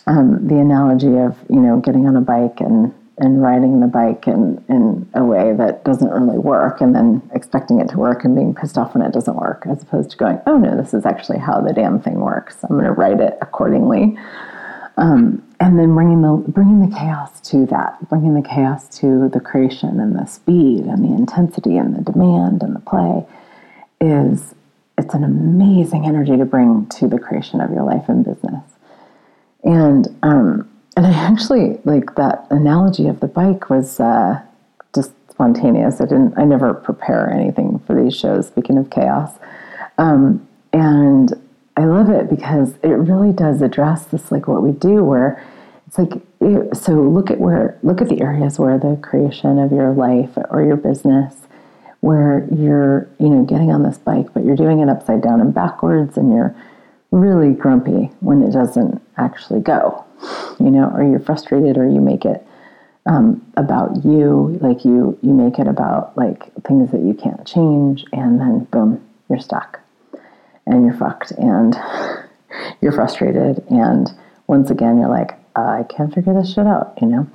[0.06, 4.26] um, the analogy of you know getting on a bike and and riding the bike
[4.26, 8.34] in, in a way that doesn't really work and then expecting it to work and
[8.34, 11.06] being pissed off when it doesn't work as opposed to going oh no this is
[11.06, 12.56] actually how the damn thing works.
[12.62, 14.18] I'm going to write it accordingly.
[14.98, 19.40] Um, and then bringing the bringing the chaos to that bringing the chaos to the
[19.40, 23.26] creation and the speed and the intensity and the demand and the play
[24.00, 24.54] is
[24.98, 28.64] it's an amazing energy to bring to the creation of your life and business.
[29.62, 34.40] And um, and I actually like that analogy of the bike was uh,
[34.94, 36.00] just spontaneous.
[36.00, 38.46] I didn't, I never prepare anything for these shows.
[38.48, 39.30] Speaking of chaos,
[39.98, 41.34] um, and
[41.76, 45.44] I love it because it really does address this, like what we do, where
[45.86, 46.14] it's like
[46.74, 46.92] so.
[46.94, 50.76] Look at where, look at the areas where the creation of your life or your
[50.76, 51.34] business,
[52.00, 55.52] where you're, you know, getting on this bike, but you're doing it upside down and
[55.52, 56.56] backwards, and you're
[57.10, 60.05] really grumpy when it doesn't actually go
[60.58, 62.46] you know, or you're frustrated or you make it
[63.06, 68.04] um, about you, like you you make it about like things that you can't change,
[68.12, 69.80] and then boom, you're stuck,
[70.66, 71.76] and you're fucked, and
[72.80, 74.10] you're frustrated, and
[74.46, 77.26] once again, you're like, I can't figure this shit out, you know.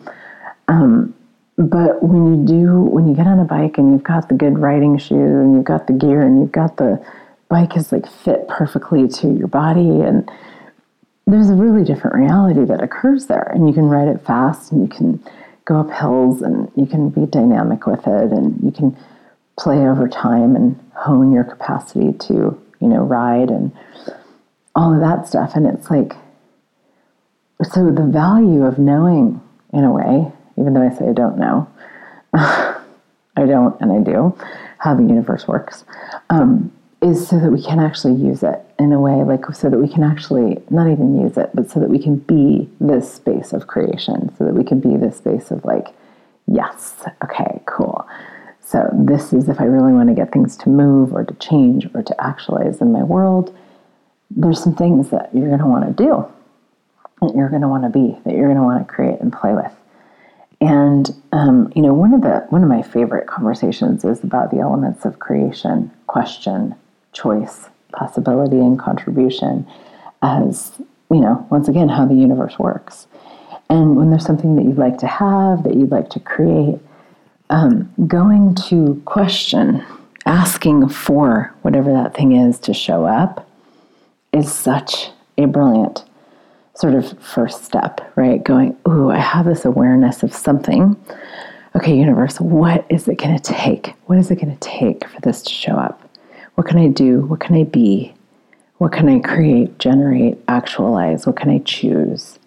[0.67, 1.13] Um,
[1.57, 4.57] but when you do, when you get on a bike and you've got the good
[4.57, 7.03] riding shoes and you've got the gear and you've got the
[7.49, 10.31] bike is like fit perfectly to your body and
[11.31, 13.51] there's a really different reality that occurs there.
[13.53, 15.23] And you can ride it fast and you can
[15.65, 18.97] go up hills and you can be dynamic with it and you can
[19.57, 23.71] play over time and hone your capacity to, you know, ride and
[24.75, 25.55] all of that stuff.
[25.55, 26.13] And it's like,
[27.63, 29.39] so the value of knowing
[29.71, 31.67] in a way, even though I say I don't know,
[32.33, 34.35] I don't and I do,
[34.79, 35.85] how the universe works,
[36.29, 39.77] um, is so that we can actually use it in a way like so that
[39.77, 43.53] we can actually not even use it but so that we can be this space
[43.53, 45.87] of creation so that we can be this space of like
[46.47, 48.07] yes okay cool.
[48.61, 51.87] So this is if i really want to get things to move or to change
[51.93, 53.55] or to actualize in my world
[54.29, 56.25] there's some things that you're going to want to do
[57.21, 59.31] that you're going to want to be that you're going to want to create and
[59.31, 59.71] play with.
[60.59, 64.59] And um, you know one of the one of my favorite conversations is about the
[64.59, 66.75] elements of creation question
[67.13, 69.67] choice, possibility, and contribution
[70.21, 70.71] as,
[71.09, 73.07] you know, once again, how the universe works.
[73.69, 76.79] And when there's something that you'd like to have, that you'd like to create,
[77.49, 79.83] um, going to question,
[80.25, 83.49] asking for whatever that thing is to show up
[84.33, 86.03] is such a brilliant
[86.75, 88.43] sort of first step, right?
[88.43, 90.95] Going, ooh, I have this awareness of something.
[91.75, 93.93] Okay, universe, what is it going to take?
[94.05, 96.09] What is it going to take for this to show up?
[96.55, 97.21] What can I do?
[97.21, 98.13] What can I be?
[98.77, 101.25] What can I create, generate, actualize?
[101.25, 102.39] What can I choose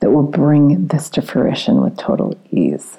[0.00, 2.98] that will bring this to fruition with total ease?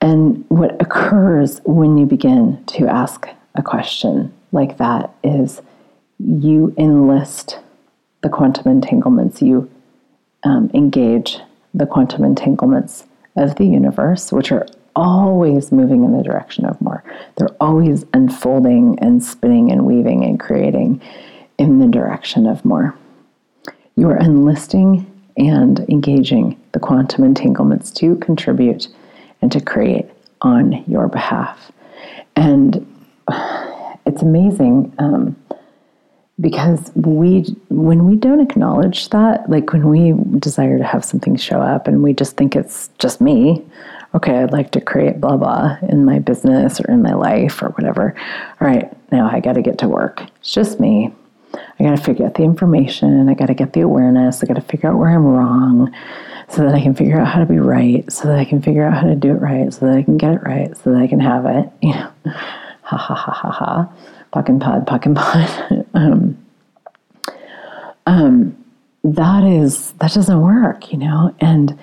[0.00, 5.60] And what occurs when you begin to ask a question like that is
[6.18, 7.58] you enlist
[8.22, 9.70] the quantum entanglements, you
[10.44, 11.38] um, engage
[11.74, 13.04] the quantum entanglements
[13.36, 17.02] of the universe, which are always moving in the direction of more.
[17.36, 21.00] They're always unfolding and spinning and weaving and creating
[21.58, 22.94] in the direction of more.
[23.96, 28.88] You are enlisting and engaging the quantum entanglements to contribute
[29.42, 30.06] and to create
[30.42, 31.70] on your behalf.
[32.36, 32.86] And
[34.06, 35.36] it's amazing um,
[36.40, 41.60] because we, when we don't acknowledge that, like when we desire to have something show
[41.60, 43.64] up and we just think it's just me
[44.14, 47.70] okay, I'd like to create blah blah in my business or in my life or
[47.70, 48.14] whatever.
[48.60, 50.22] All right, now I got to get to work.
[50.40, 51.12] It's just me.
[51.54, 53.28] I got to figure out the information.
[53.28, 54.42] I got to get the awareness.
[54.42, 55.92] I got to figure out where I'm wrong
[56.48, 58.84] so that I can figure out how to be right, so that I can figure
[58.84, 61.00] out how to do it right, so that I can get it right, so that
[61.00, 61.70] I can have it.
[61.80, 62.12] You know,
[62.82, 63.92] ha ha ha ha ha.
[64.32, 65.86] Puck and pod, puck and pod.
[65.94, 66.46] um,
[68.06, 68.64] um,
[69.04, 71.78] that is that doesn't work, you know, and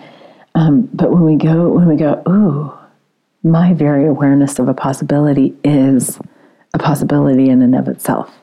[0.58, 2.74] um, but when we go, when we go, ooh,
[3.48, 6.20] my very awareness of a possibility is
[6.74, 8.36] a possibility in and of itself.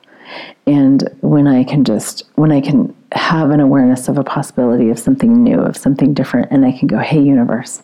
[0.65, 4.97] And when I can just, when I can have an awareness of a possibility of
[4.97, 7.83] something new, of something different, and I can go, hey, universe,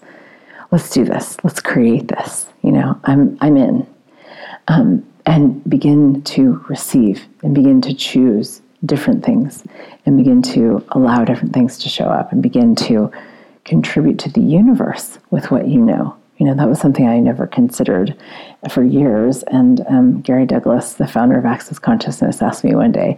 [0.71, 1.35] let's do this.
[1.43, 2.47] Let's create this.
[2.63, 3.85] You know, I'm, I'm in.
[4.69, 9.65] Um, and begin to receive and begin to choose different things
[10.05, 13.11] and begin to allow different things to show up and begin to
[13.65, 16.15] contribute to the universe with what you know.
[16.37, 18.17] You know, that was something I never considered
[18.69, 19.43] for years.
[19.43, 23.17] And um, Gary Douglas, the founder of Access Consciousness, asked me one day,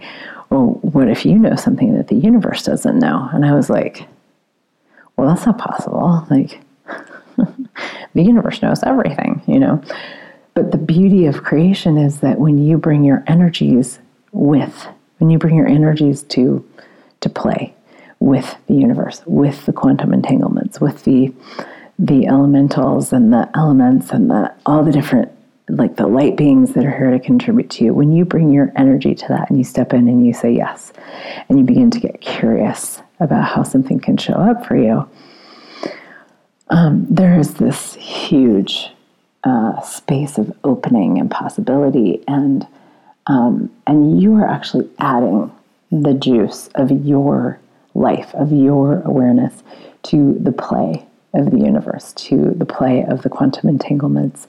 [0.50, 3.28] Well, what if you know something that the universe doesn't know?
[3.32, 4.06] And I was like,
[5.16, 6.26] Well, that's not possible.
[6.28, 6.60] Like,
[7.36, 9.82] the universe knows everything, you know?
[10.52, 13.98] But the beauty of creation is that when you bring your energies
[14.32, 14.86] with,
[15.18, 16.64] when you bring your energies to,
[17.20, 17.74] to play
[18.24, 21.30] with the universe, with the quantum entanglements, with the,
[21.98, 25.30] the elementals and the elements and the, all the different,
[25.68, 28.72] like the light beings that are here to contribute to you, when you bring your
[28.76, 30.90] energy to that and you step in and you say yes,
[31.48, 35.06] and you begin to get curious about how something can show up for you,
[36.70, 38.88] um, there is this huge
[39.44, 42.66] uh, space of opening and possibility, and
[43.26, 45.52] um, and you are actually adding
[45.90, 47.58] the juice of your
[47.94, 49.62] life, of your awareness
[50.04, 54.46] to the play of the universe, to the play of the quantum entanglements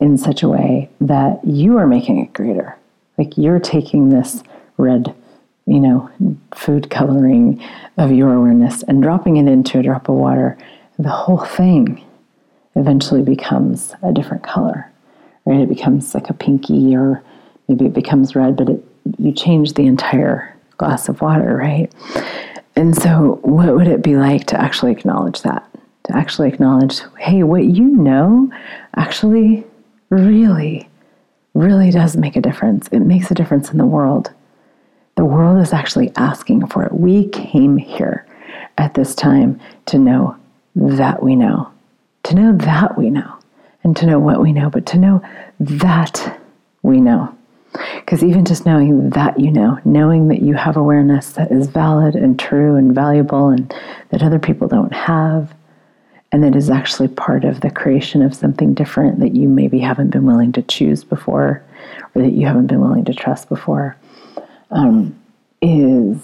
[0.00, 2.76] in such a way that you are making it greater.
[3.18, 4.42] Like you're taking this
[4.76, 5.14] red,
[5.66, 6.10] you know,
[6.54, 7.62] food coloring
[7.98, 10.58] of your awareness and dropping it into a drop of water.
[10.98, 12.04] The whole thing
[12.74, 14.90] eventually becomes a different color,
[15.44, 15.60] right?
[15.60, 17.22] It becomes like a pinky or
[17.68, 18.84] maybe it becomes red, but it,
[19.18, 21.92] you change the entire glass of water, right?
[22.74, 25.68] And so, what would it be like to actually acknowledge that?
[26.04, 28.50] To actually acknowledge, hey, what you know
[28.96, 29.64] actually
[30.10, 30.88] really,
[31.54, 32.88] really does make a difference.
[32.88, 34.30] It makes a difference in the world.
[35.16, 36.92] The world is actually asking for it.
[36.92, 38.26] We came here
[38.78, 40.36] at this time to know
[40.74, 41.72] that we know
[42.24, 43.38] to know that we know
[43.82, 45.22] and to know what we know, but to know
[45.58, 46.40] that
[46.82, 47.36] we know.
[47.72, 52.14] Because even just knowing that you know, knowing that you have awareness that is valid
[52.14, 53.74] and true and valuable and
[54.10, 55.54] that other people don't have,
[56.30, 60.10] and that is actually part of the creation of something different that you maybe haven't
[60.10, 61.62] been willing to choose before
[62.14, 63.96] or that you haven't been willing to trust before,
[64.70, 65.18] um,
[65.60, 66.18] is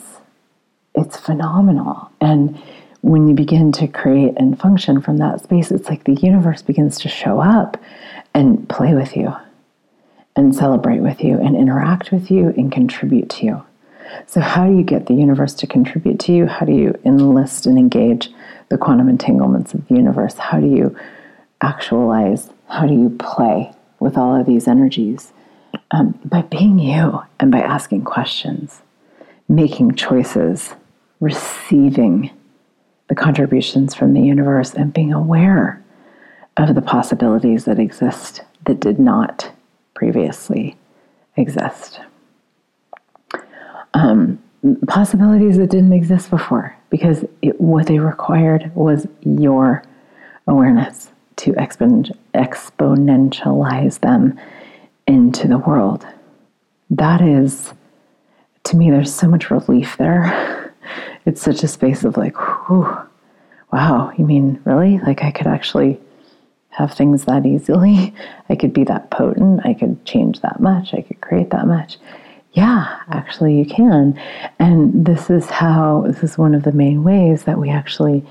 [0.95, 2.11] it's phenomenal.
[2.21, 2.61] And
[3.03, 6.99] when you begin to create and function from that space, it's like the universe begins
[7.01, 7.81] to show up
[8.35, 9.35] and play with you
[10.39, 13.63] and celebrate with you and interact with you and contribute to you.
[14.27, 16.47] So, how do you get the universe to contribute to you?
[16.47, 18.31] How do you enlist and engage
[18.69, 20.35] the quantum entanglements of the universe?
[20.35, 20.97] How do you
[21.61, 22.51] actualize?
[22.69, 25.33] How do you play with all of these energies?
[25.91, 28.81] Um, by being you and by asking questions,
[29.49, 30.75] making choices,
[31.19, 32.31] receiving
[33.09, 35.83] the contributions from the universe and being aware
[36.57, 39.51] of the possibilities that exist that did not
[39.99, 40.77] previously
[41.37, 41.99] exist.
[43.95, 44.41] Um,
[44.87, 49.83] possibilities that didn't exist before because it, what they required was your
[50.47, 54.39] awareness to expon- exponentialize them
[55.09, 56.07] into the world.
[56.91, 57.73] That is,
[58.65, 60.73] to me, there's so much relief there.
[61.27, 62.37] it's such a space of like,
[62.69, 62.97] whew,
[63.73, 64.99] wow, you mean really?
[64.99, 65.99] Like I could actually
[66.79, 68.15] have things that easily.
[68.49, 69.61] I could be that potent.
[69.65, 70.95] I could change that much.
[70.95, 71.99] I could create that much.
[72.53, 74.19] Yeah, actually, you can.
[74.59, 78.25] And this is how, this is one of the main ways that we actually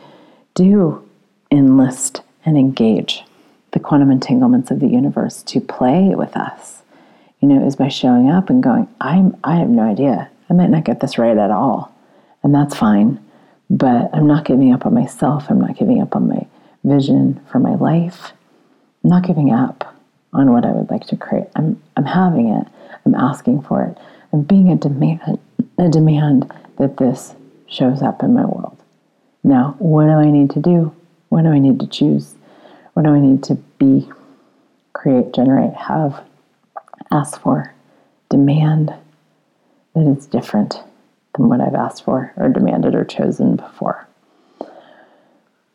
[0.56, 1.08] do
[1.52, 3.24] enlist and engage
[3.72, 6.82] the quantum entanglements of the universe to play with us.
[7.42, 10.30] You know, is by showing up and going, I'm, I have no idea.
[10.50, 11.94] I might not get this right at all
[12.48, 13.24] and that's fine.
[13.70, 15.48] But I'm not giving up on myself.
[15.50, 16.48] I'm not giving up on my
[16.86, 18.32] vision for my life.
[19.04, 19.96] I'm not giving up
[20.34, 21.48] on what I would like to create.
[21.56, 22.68] I'm, I'm having it.
[23.06, 23.98] I'm asking for it.
[24.34, 25.40] I'm being a demand,
[25.78, 27.34] a demand that this
[27.68, 28.78] shows up in my world.
[29.44, 30.94] Now, what do I need to do?
[31.30, 32.36] What do I need to choose?
[32.94, 34.10] What do I need to be,
[34.94, 36.24] create, generate, have,
[37.12, 37.74] ask for,
[38.30, 38.94] demand
[39.94, 40.82] that it's different
[41.36, 44.08] than what I've asked for or demanded or chosen before.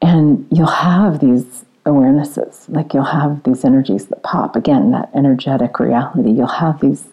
[0.01, 4.57] And you'll have these awarenesses, like you'll have these energies that pop.
[4.57, 7.05] Again, that energetic reality, you'll have these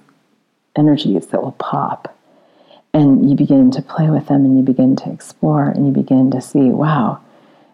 [0.76, 2.16] energies that will pop.
[2.94, 6.32] And you begin to play with them and you begin to explore and you begin
[6.32, 7.22] to see, wow,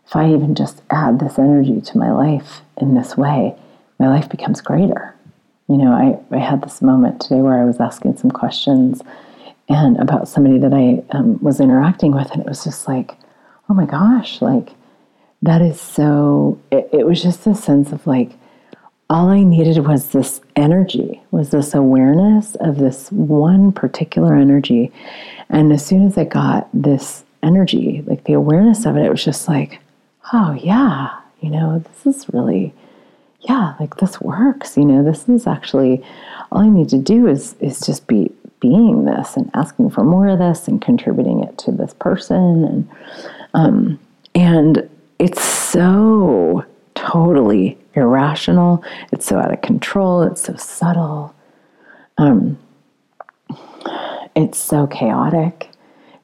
[0.05, 3.55] if I even just add this energy to my life in this way,
[3.99, 5.15] my life becomes greater.
[5.67, 9.01] You know, I, I had this moment today where I was asking some questions
[9.67, 13.17] and about somebody that I um, was interacting with, and it was just like,
[13.67, 14.69] oh my gosh, like
[15.45, 16.59] that is so.
[16.71, 18.31] It, it was just a sense of like
[19.09, 24.91] all I needed was this energy, was this awareness of this one particular energy.
[25.49, 29.23] And as soon as I got this energy, like the awareness of it, it was
[29.23, 29.79] just like,
[30.33, 32.73] oh, yeah, you know, this is really,
[33.41, 34.75] yeah, like this works.
[34.75, 36.03] You know, this is actually
[36.51, 40.27] all I need to do is is just be being this and asking for more
[40.27, 42.89] of this and contributing it to this person and
[43.53, 43.99] um,
[44.33, 44.89] and
[45.19, 48.83] it's so totally irrational.
[49.11, 50.23] It's so out of control.
[50.23, 51.33] It's so subtle.
[52.17, 52.57] Um,
[54.35, 55.69] it's so chaotic.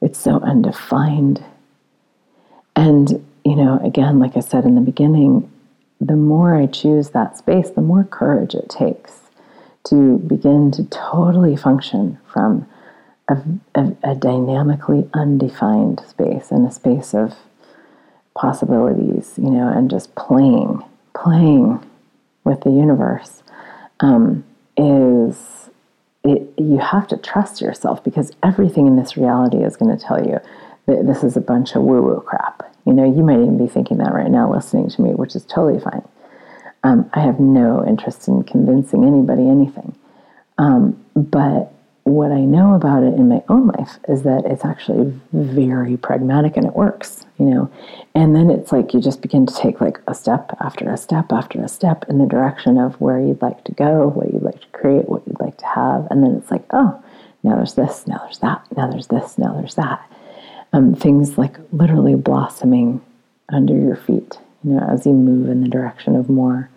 [0.02, 1.44] It's so undefined.
[2.76, 5.52] And, you know, again, like I said in the beginning,
[6.00, 9.20] the more I choose that space, the more courage it takes
[9.84, 12.68] to begin to totally function from
[13.28, 13.38] a,
[13.76, 17.36] a, a dynamically undefined space and a space of
[18.36, 21.84] possibilities, you know, and just playing, playing
[22.44, 23.44] with the universe
[24.00, 24.44] um,
[24.78, 25.70] is
[26.24, 30.24] it, you have to trust yourself because everything in this reality is going to tell
[30.24, 30.40] you
[30.86, 32.64] that this is a bunch of woo woo crap.
[32.86, 35.46] You know, you might even be thinking that right now listening to me, which is
[35.46, 36.08] totally fine.
[36.84, 39.96] Um, I have no interest in convincing anybody anything.
[40.58, 41.72] Um, but
[42.04, 46.58] what I know about it in my own life is that it's actually very pragmatic
[46.58, 47.72] and it works, you know.
[48.16, 51.32] And then it's like you just begin to take like a step after a step
[51.32, 54.62] after a step in the direction of where you'd like to go, what you'd like
[54.62, 56.08] to create, what you'd like to have.
[56.10, 57.02] And then it's like, oh,
[57.44, 60.04] now there's this, now there's that, now there's this, now there's that.
[60.74, 63.02] Um, things like literally blossoming
[63.50, 66.70] under your feet, you know, as you move in the direction of more.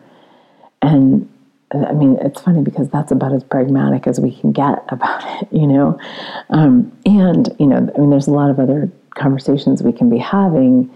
[0.82, 1.30] And
[1.72, 5.48] I mean, it's funny because that's about as pragmatic as we can get about it,
[5.52, 5.98] you know.
[6.50, 10.18] Um, and you know, I mean, there's a lot of other conversations we can be
[10.18, 10.92] having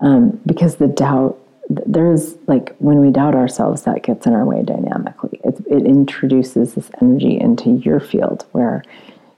[0.00, 1.38] um, because the doubt
[1.68, 5.40] there's like when we doubt ourselves, that gets in our way dynamically.
[5.44, 8.82] It, it introduces this energy into your field where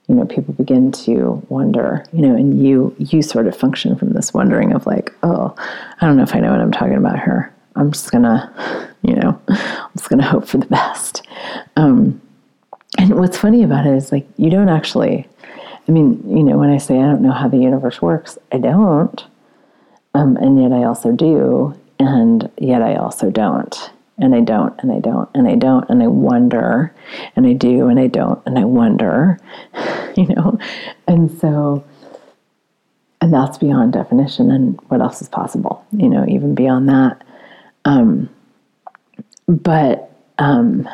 [0.08, 4.12] you know people begin to wonder you know and you you sort of function from
[4.12, 5.54] this wondering of like oh
[6.00, 9.14] i don't know if i know what i'm talking about here i'm just gonna you
[9.16, 11.26] know, I'm just to hope for the best.
[11.76, 12.20] Um,
[12.98, 15.28] and what's funny about it is like, you don't actually,
[15.86, 18.58] I mean, you know, when I say I don't know how the universe works, I
[18.58, 19.22] don't.
[20.14, 21.78] Um, and yet I also do.
[21.98, 23.90] And yet I also don't.
[24.16, 26.94] And I don't, and I don't, and I don't, and I wonder,
[27.34, 29.38] and I do, and I don't, and I wonder,
[30.16, 30.58] you know?
[31.08, 31.84] And so,
[33.20, 37.22] and that's beyond definition and what else is possible, you know, even beyond that.
[37.84, 38.30] Um,
[39.46, 40.88] but um,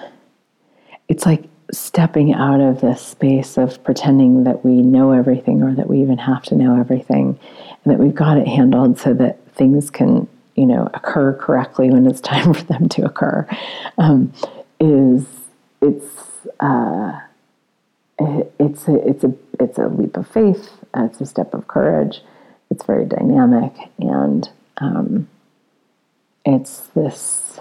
[1.09, 5.88] it's like stepping out of this space of pretending that we know everything or that
[5.88, 7.38] we even have to know everything
[7.84, 10.26] and that we've got it handled so that things can
[10.57, 13.47] you know occur correctly when it's time for them to occur
[13.99, 14.32] um,
[14.80, 15.26] is
[15.80, 17.20] it's uh,
[18.18, 20.70] it, it's a, it's a it's a leap of faith.
[20.95, 22.22] It's a step of courage.
[22.70, 25.28] It's very dynamic and um,
[26.45, 27.59] it's this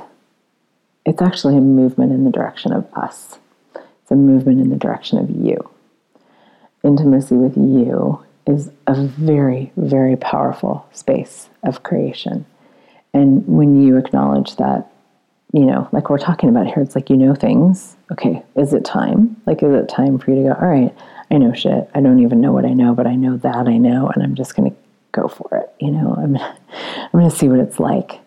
[1.05, 3.39] it's actually a movement in the direction of us.
[3.75, 5.57] It's a movement in the direction of you.
[6.83, 12.45] Intimacy with you is a very, very powerful space of creation.
[13.13, 14.91] And when you acknowledge that,
[15.51, 17.95] you know, like we're talking about here, it's like you know things.
[18.11, 19.41] Okay, is it time?
[19.47, 20.95] Like, is it time for you to go, all right,
[21.31, 21.89] I know shit.
[21.95, 24.35] I don't even know what I know, but I know that I know, and I'm
[24.35, 24.77] just going to
[25.11, 25.73] go for it.
[25.79, 28.19] You know, I'm, I'm going to see what it's like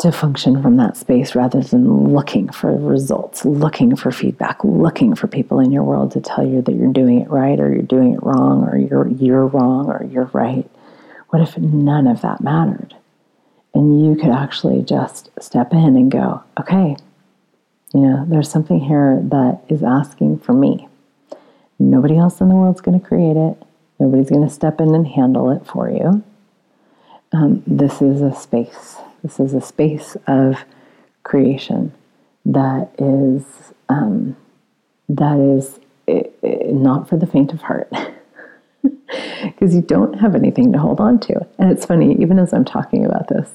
[0.00, 5.26] to function from that space rather than looking for results, looking for feedback, looking for
[5.26, 8.14] people in your world to tell you that you're doing it right or you're doing
[8.14, 10.68] it wrong or you're you're wrong or you're right.
[11.28, 12.96] What if none of that mattered?
[13.74, 16.96] And you could actually just step in and go, okay,
[17.92, 20.88] you know, there's something here that is asking for me.
[21.78, 23.62] Nobody else in the world's going to create it.
[23.98, 26.24] Nobody's going to step in and handle it for you.
[27.32, 30.64] Um, this is a space this is a space of
[31.22, 31.92] creation
[32.44, 33.44] that is
[33.88, 34.36] um,
[35.08, 37.90] that is it, it, not for the faint of heart.
[39.42, 41.46] Because you don't have anything to hold on to.
[41.58, 43.50] And it's funny, even as I'm talking about this,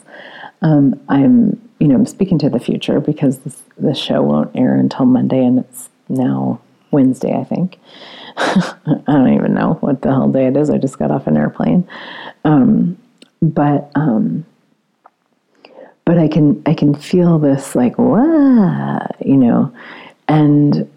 [0.61, 4.75] um, I'm, you know, I'm speaking to the future because this, this show won't air
[4.75, 6.59] until Monday and it's now
[6.91, 7.79] Wednesday, I think.
[8.37, 10.69] I don't even know what the hell day it is.
[10.69, 11.87] I just got off an airplane.
[12.43, 12.97] Um,
[13.41, 14.45] but um,
[16.05, 19.73] but I can I can feel this like wow, you know,
[20.27, 20.89] and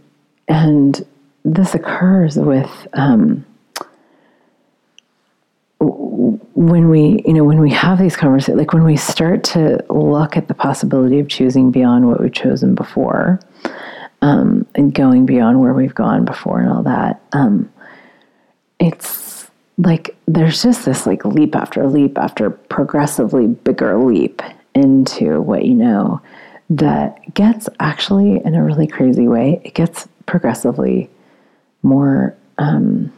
[0.46, 1.04] and
[1.44, 3.44] this occurs with um,
[5.80, 10.36] when we, you know, when we have these conversations, like when we start to look
[10.36, 13.40] at the possibility of choosing beyond what we've chosen before,
[14.20, 17.72] um, and going beyond where we've gone before and all that, um,
[18.80, 19.48] it's
[19.78, 24.42] like there's just this like leap after leap after progressively bigger leap
[24.74, 26.20] into what you know
[26.70, 31.08] that gets actually in a really crazy way it gets progressively
[31.82, 33.12] more um,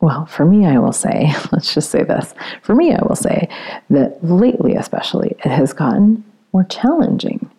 [0.00, 2.34] well for me i will say let's just say this.
[2.62, 3.48] For me i will say
[3.90, 7.50] that lately especially it has gotten more challenging.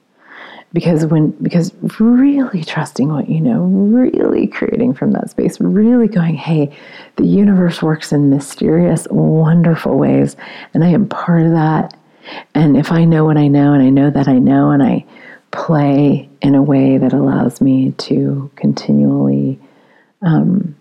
[0.74, 6.36] Because when because really trusting what you know really creating from that space really going
[6.36, 6.74] hey
[7.18, 10.38] the universe works in mysterious wonderful ways
[10.74, 11.94] and i am part of that
[12.54, 15.06] and if i know what i know and i know that i know and i
[15.52, 19.60] play in a way that allows me to continually
[20.22, 20.76] um,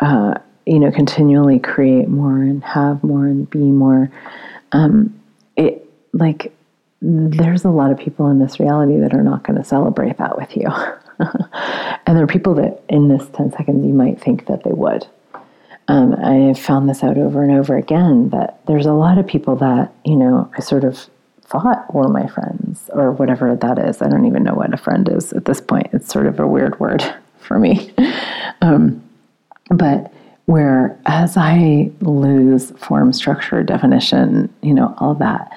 [0.00, 0.34] uh,
[0.66, 4.10] you know continually create more and have more and be more
[4.72, 5.18] um,
[5.56, 6.52] it like
[7.00, 10.38] there's a lot of people in this reality that are not going to celebrate that
[10.38, 10.66] with you.
[12.06, 15.06] and there are people that in this 10 seconds you might think that they would.
[15.88, 19.26] Um, I have found this out over and over again that there's a lot of
[19.26, 21.08] people that, you know, I sort of
[21.42, 24.00] thought were my friends or whatever that is.
[24.00, 25.88] I don't even know what a friend is at this point.
[25.92, 27.04] It's sort of a weird word
[27.38, 27.92] for me.
[28.62, 29.02] Um,
[29.68, 30.12] but
[30.46, 35.50] where as I lose form, structure, definition, you know, all that,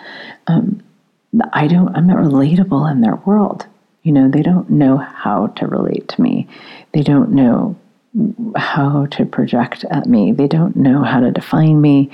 [0.47, 0.81] um,
[1.53, 3.65] I don't, I'm not relatable in their world.
[4.03, 6.47] You know, they don't know how to relate to me.
[6.93, 7.75] They don't know
[8.55, 10.31] how to project at me.
[10.31, 12.09] They don't know how to define me.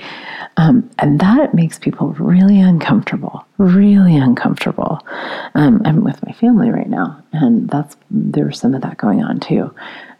[0.56, 5.00] Um, and that makes people really uncomfortable, really uncomfortable.
[5.54, 9.40] Um, I'm with my family right now, and that's there's some of that going on
[9.40, 9.74] too.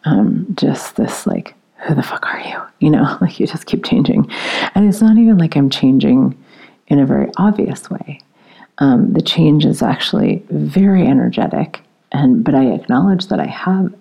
[0.05, 1.55] Um, just this like,
[1.87, 2.61] who the fuck are you?
[2.80, 4.30] You know, like you just keep changing.
[4.74, 6.37] And it's not even like I'm changing
[6.89, 8.20] in a very obvious way
[8.78, 11.80] um, the change is actually very energetic.
[12.12, 13.93] And but I acknowledge that I have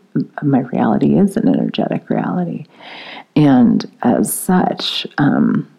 [0.42, 2.66] my reality is an energetic reality,
[3.36, 5.70] and as such, um,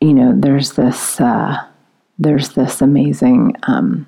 [0.00, 1.64] you know, there's this uh,
[2.18, 3.56] there's this amazing.
[3.64, 4.06] Um,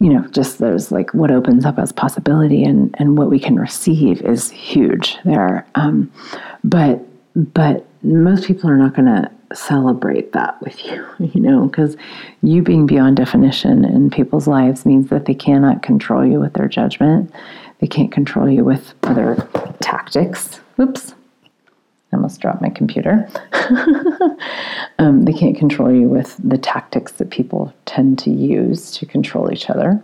[0.00, 3.56] you know, just there's like what opens up as possibility and, and what we can
[3.56, 5.66] receive is huge there.
[5.74, 6.12] Um,
[6.62, 7.00] but
[7.34, 11.96] but most people are not going to celebrate that with you, you know, because
[12.42, 16.68] you being beyond definition in people's lives means that they cannot control you with their
[16.68, 17.32] judgment.
[17.80, 19.48] They can't control you with other
[19.80, 20.60] tactics.
[20.80, 21.14] Oops,
[22.12, 23.28] I almost dropped my computer.
[24.98, 29.52] um, they can't control you with the tactics that people tend to use to control
[29.52, 30.02] each other.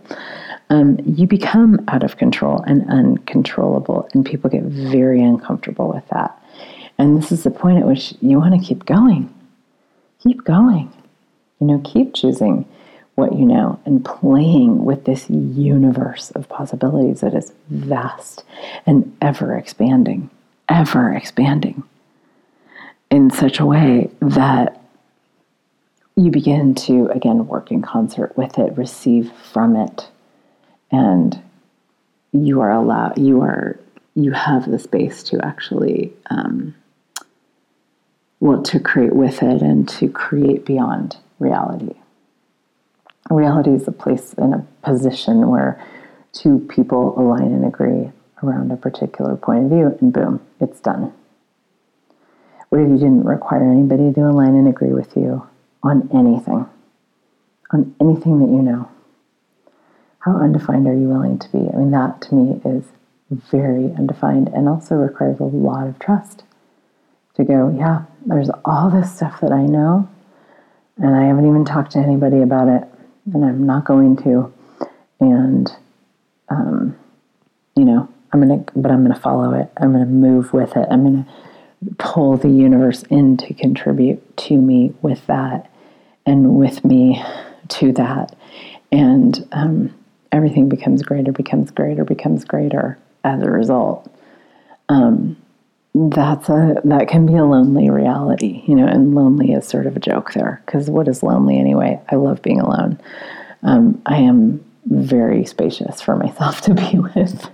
[0.69, 6.41] Um, you become out of control and uncontrollable, and people get very uncomfortable with that.
[6.97, 9.33] And this is the point at which you want to keep going
[10.25, 10.91] keep going.
[11.59, 12.65] You know, keep choosing
[13.15, 18.43] what you know and playing with this universe of possibilities that is vast
[18.85, 20.29] and ever expanding,
[20.67, 21.83] ever expanding
[23.09, 24.81] in such a way that
[26.17, 30.09] you begin to, again, work in concert with it, receive from it,
[30.91, 31.41] and
[32.31, 33.79] you are allowed, you are,
[34.15, 36.73] you have the space to actually um,
[38.39, 41.95] well, to create with it and to create beyond reality.
[43.29, 45.83] Reality is a place in a position where
[46.31, 48.11] two people align and agree
[48.43, 51.13] around a particular point of view, and boom, it's done.
[52.69, 55.47] What if you didn't require anybody to align and agree with you
[55.81, 56.67] on anything?
[57.71, 58.89] On anything that you know?
[60.19, 61.59] How undefined are you willing to be?
[61.59, 62.85] I mean, that to me is
[63.29, 66.43] very undefined and also requires a lot of trust
[67.35, 70.09] to go, yeah, there's all this stuff that I know,
[70.97, 72.83] and I haven't even talked to anybody about it,
[73.33, 74.53] and I'm not going to.
[75.19, 75.71] And,
[76.49, 76.97] um,
[77.75, 79.69] you know, I'm going to, but I'm going to follow it.
[79.77, 80.87] I'm going to move with it.
[80.89, 85.69] I'm going to pull the universe in to contribute to me with that
[86.25, 87.23] and with me
[87.67, 88.35] to that.
[88.91, 89.93] And um,
[90.31, 94.11] everything becomes greater, becomes greater, becomes greater as a result.
[94.89, 95.37] Um,
[95.95, 99.95] that's a that can be a lonely reality, you know, and lonely is sort of
[99.95, 102.01] a joke there because what is lonely anyway?
[102.09, 102.99] I love being alone.
[103.63, 107.49] Um, I am very spacious for myself to be with,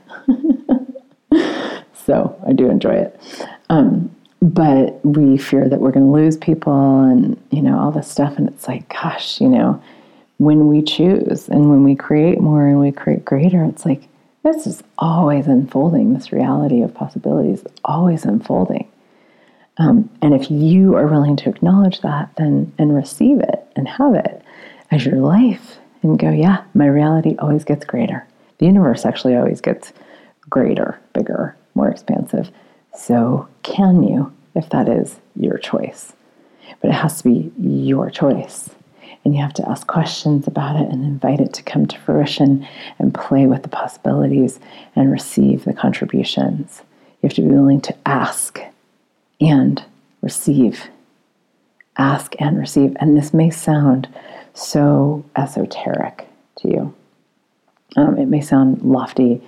[1.93, 3.19] so I do enjoy it.
[3.69, 8.09] Um, but we fear that we're going to lose people, and you know all this
[8.09, 9.79] stuff, and it's like, gosh, you know,
[10.39, 14.07] when we choose and when we create more and we create greater, it's like
[14.43, 16.13] this is always unfolding.
[16.13, 18.87] This reality of possibilities is always unfolding.
[19.77, 24.15] Um, and if you are willing to acknowledge that, then and receive it and have
[24.15, 24.43] it
[24.89, 28.27] as your life, and go, yeah, my reality always gets greater.
[28.57, 29.93] The universe actually always gets
[30.49, 32.51] greater, bigger, more expansive.
[32.93, 36.13] So can you, if that is your choice?
[36.81, 38.69] But it has to be your choice.
[39.23, 42.67] And you have to ask questions about it and invite it to come to fruition
[42.97, 44.59] and play with the possibilities
[44.95, 46.81] and receive the contributions.
[47.21, 48.59] You have to be willing to ask
[49.39, 49.83] and
[50.21, 50.87] receive.
[51.97, 52.95] Ask and receive.
[52.99, 54.07] And this may sound
[54.53, 56.93] so esoteric to you.
[57.95, 59.41] Um, it may sound lofty.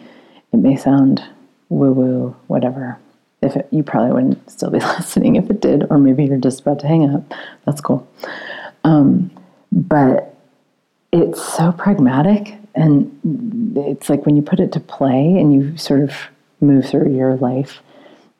[0.52, 1.24] It may sound
[1.70, 3.00] woo woo, whatever.
[3.42, 6.62] If it, you probably wouldn't still be listening if it did, or maybe you're just
[6.62, 7.24] about to hang up.
[7.66, 8.08] That's cool.
[8.84, 9.32] Um,
[9.74, 10.36] but
[11.12, 16.02] it's so pragmatic, and it's like when you put it to play and you sort
[16.02, 16.14] of
[16.62, 17.82] move through your life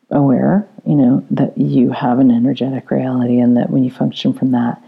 [0.10, 4.52] aware, you know, that you have an energetic reality and that when you function from
[4.52, 4.82] that,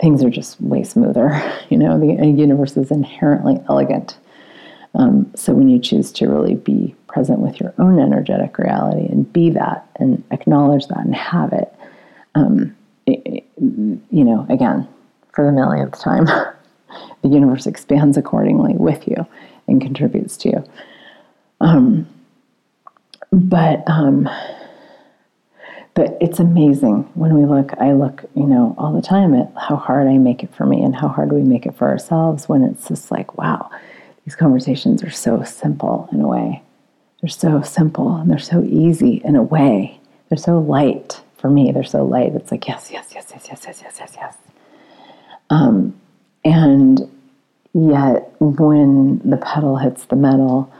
[0.00, 1.30] things are just way smoother.
[1.70, 4.18] You know, the universe is inherently elegant.
[4.94, 9.32] Um, so when you choose to really be present with your own energetic reality and
[9.32, 11.72] be that and acknowledge that and have it,
[12.34, 14.86] um, it, it you know, again,
[15.32, 16.26] for the millionth time,
[17.22, 19.26] the universe expands accordingly with you
[19.66, 20.64] and contributes to you.
[21.60, 22.06] Um,
[23.30, 24.28] but um,
[25.94, 27.72] but it's amazing when we look.
[27.78, 30.82] I look, you know, all the time at how hard I make it for me
[30.82, 32.48] and how hard we make it for ourselves.
[32.48, 33.70] When it's just like, wow,
[34.24, 36.62] these conversations are so simple in a way.
[37.20, 40.00] They're so simple and they're so easy in a way.
[40.28, 41.72] They're so light for me.
[41.72, 42.34] They're so light.
[42.34, 44.36] It's like yes, yes, yes, yes, yes, yes, yes, yes, yes.
[45.52, 46.00] Um,
[46.44, 47.00] and
[47.74, 50.72] yet, when the pedal hits the metal.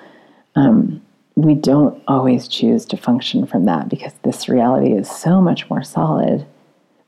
[0.57, 1.03] Um,
[1.35, 5.83] we don't always choose to function from that because this reality is so much more
[5.83, 6.47] solid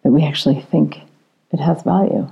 [0.02, 1.00] that we actually think
[1.52, 2.30] it has value.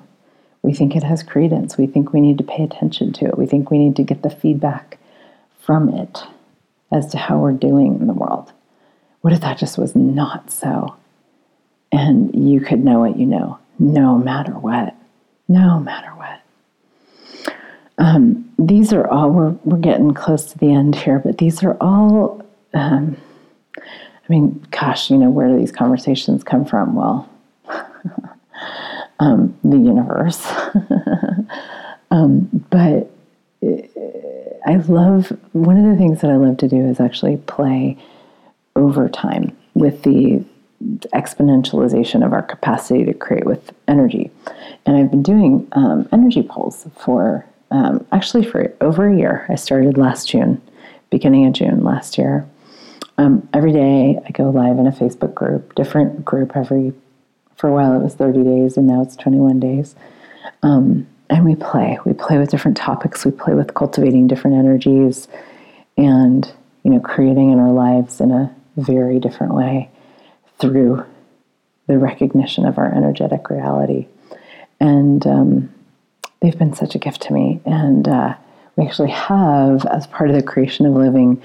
[0.62, 1.76] We think it has credence.
[1.76, 3.38] We think we need to pay attention to it.
[3.38, 4.98] We think we need to get the feedback
[5.60, 6.22] from it
[6.90, 8.52] as to how we're doing in the world.
[9.20, 10.96] What if that just was not so?
[11.90, 14.94] And you could know what you know, no matter what,
[15.52, 16.40] no matter what.
[17.98, 21.76] Um, these are all, we're, we're getting close to the end here, but these are
[21.80, 22.44] all,
[22.74, 23.16] um,
[23.78, 26.94] I mean, gosh, you know, where do these conversations come from?
[26.94, 27.28] Well,
[29.20, 30.44] um, the universe.
[32.10, 33.10] um, but
[34.66, 37.98] I love, one of the things that I love to do is actually play
[38.74, 40.44] over time with the
[41.12, 44.30] exponentialization of our capacity to create with energy.
[44.86, 49.46] And I've been doing um, energy pulls for um, actually for over a year.
[49.48, 50.60] I started last June,
[51.10, 52.46] beginning of June last year.
[53.18, 56.92] Um, every day I go live in a Facebook group, different group every,
[57.56, 59.94] for a while it was 30 days and now it's 21 days.
[60.62, 61.98] Um, and we play.
[62.04, 63.24] We play with different topics.
[63.24, 65.28] We play with cultivating different energies
[65.96, 66.50] and,
[66.82, 69.88] you know, creating in our lives in a very different way
[70.62, 71.04] through
[71.88, 74.06] the recognition of our energetic reality.
[74.80, 75.74] And, um,
[76.42, 77.60] they've been such a gift to me.
[77.64, 78.34] And uh,
[78.76, 81.40] we actually have, as part of the Creation of Living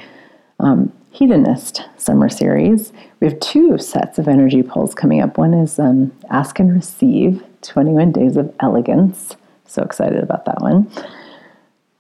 [0.59, 5.37] um, Hedonist Summer Series, we have two sets of energy pulls coming up.
[5.37, 9.35] One is um, Ask and Receive 21 Days of Elegance.
[9.65, 10.91] So excited about that one.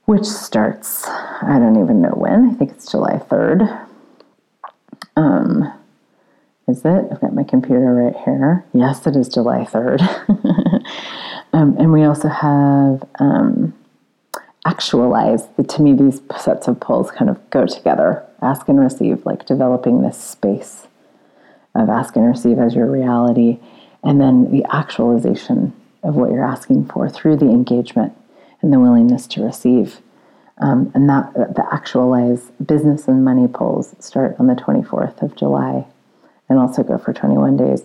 [0.05, 2.49] Which starts, I don't even know when.
[2.49, 3.85] I think it's July 3rd.
[5.15, 5.73] Um,
[6.67, 7.05] is it?
[7.11, 8.65] I've got my computer right here.
[8.73, 10.83] Yes, it is July 3rd.
[11.53, 13.73] Um, and we also have um,
[14.65, 15.47] actualized.
[15.67, 18.23] To me, these sets of pulls kind of go together.
[18.41, 20.87] Ask and receive, like developing this space
[21.73, 23.59] of ask and receive as your reality,
[24.03, 28.13] and then the actualization of what you're asking for through the engagement
[28.61, 30.01] and the willingness to receive.
[30.59, 35.85] Um, and that the actualize business and money pulls start on the 24th of July
[36.49, 37.83] and also go for 21 days.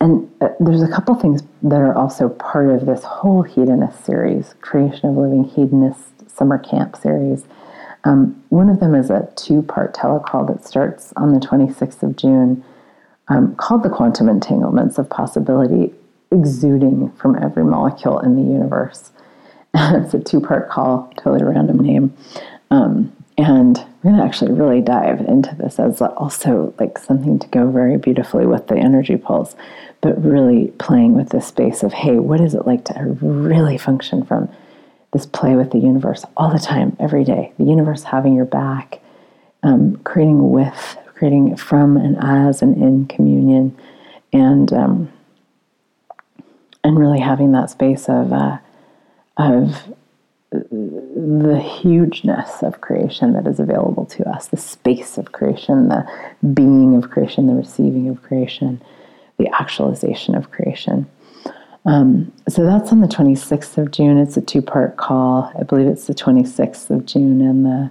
[0.00, 4.54] And uh, there's a couple things that are also part of this whole hedonist series,
[4.60, 7.44] Creation of Living Hedonist Summer Camp series.
[8.04, 12.16] Um, one of them is a two part telecall that starts on the 26th of
[12.16, 12.64] June
[13.28, 15.94] um, called The Quantum Entanglements of Possibility
[16.32, 19.10] Exuding from Every Molecule in the Universe.
[19.74, 22.14] It's a two part call, totally random name.
[22.70, 27.46] Um, and I'm going to actually really dive into this as also like something to
[27.48, 29.54] go very beautifully with the energy pulls
[30.02, 34.24] but really playing with this space of, hey, what is it like to really function
[34.24, 34.50] from
[35.12, 37.52] this play with the universe all the time, every day?
[37.56, 39.00] The universe having your back,
[39.62, 43.78] um, creating with, creating from and as and in communion,
[44.32, 45.12] and um,
[46.82, 48.58] and really having that space of uh,
[49.36, 49.94] of
[50.52, 56.06] the hugeness of creation that is available to us, the space of creation, the
[56.52, 58.82] being of creation, the receiving of creation,
[59.38, 61.08] the actualization of creation.
[61.84, 64.18] Um, so that's on the 26th of June.
[64.18, 65.50] It's a two part call.
[65.58, 67.90] I believe it's the 26th of June and the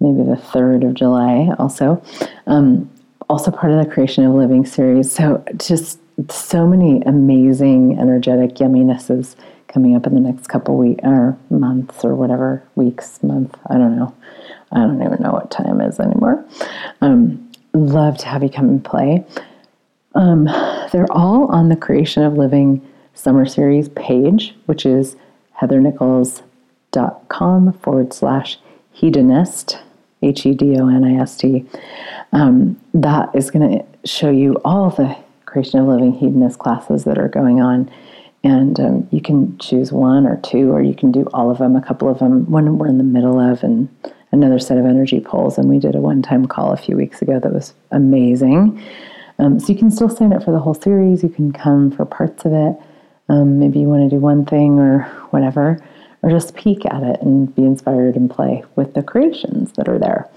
[0.00, 2.02] maybe the 3rd of July also.
[2.46, 2.90] Um,
[3.28, 5.12] also part of the Creation of Living series.
[5.12, 9.36] So just so many amazing, energetic yumminesses
[9.70, 13.56] coming up in the next couple weeks or months or whatever weeks, month.
[13.68, 14.14] I don't know.
[14.72, 16.44] I don't even know what time is anymore.
[17.00, 19.24] Um, love to have you come and play.
[20.14, 20.44] Um,
[20.92, 25.14] they're all on the Creation of Living Summer Series page, which is
[25.60, 28.58] heathernichols.com forward slash
[28.92, 29.78] hedonist,
[30.22, 31.64] H E D O N I S T.
[32.32, 35.16] Um, that is going to show you all the
[35.46, 37.90] Creation of Living Hedonist classes that are going on
[38.42, 41.76] and um, you can choose one or two, or you can do all of them,
[41.76, 43.88] a couple of them, one we're in the middle of, and
[44.32, 45.58] another set of energy pulls.
[45.58, 48.82] And we did a one time call a few weeks ago that was amazing.
[49.38, 52.04] Um, so you can still sign up for the whole series, you can come for
[52.04, 52.76] parts of it.
[53.28, 55.78] Um, maybe you want to do one thing or whatever,
[56.22, 59.98] or just peek at it and be inspired and play with the creations that are
[59.98, 60.28] there.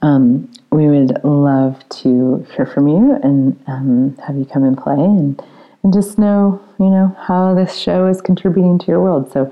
[0.00, 4.94] Um, we would love to hear from you and um, have you come and play
[4.94, 5.42] and
[5.88, 9.32] and just know, you know, how this show is contributing to your world.
[9.32, 9.50] So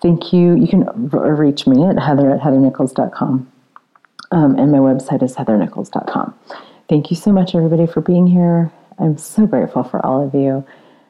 [0.00, 0.54] thank you.
[0.54, 3.52] You can reach me at heather at heathernichols.com.
[4.30, 6.34] Um, and my website is heathernichols.com.
[6.88, 8.72] Thank you so much, everybody, for being here.
[8.98, 10.66] I'm so grateful for all of you.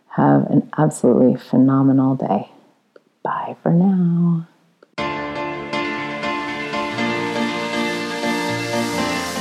[0.08, 2.50] Have an absolutely phenomenal day.
[3.22, 4.48] Bye for now.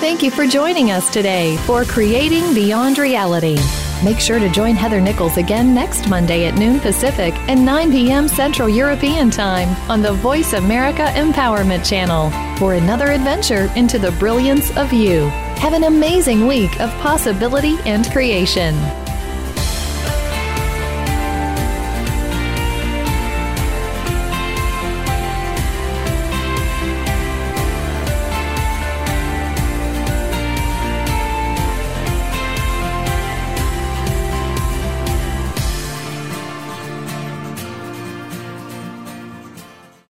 [0.01, 3.57] Thank you for joining us today for Creating Beyond Reality.
[4.03, 8.27] Make sure to join Heather Nichols again next Monday at noon Pacific and 9 p.m.
[8.27, 14.75] Central European Time on the Voice America Empowerment Channel for another adventure into the brilliance
[14.77, 15.27] of you.
[15.57, 18.75] Have an amazing week of possibility and creation.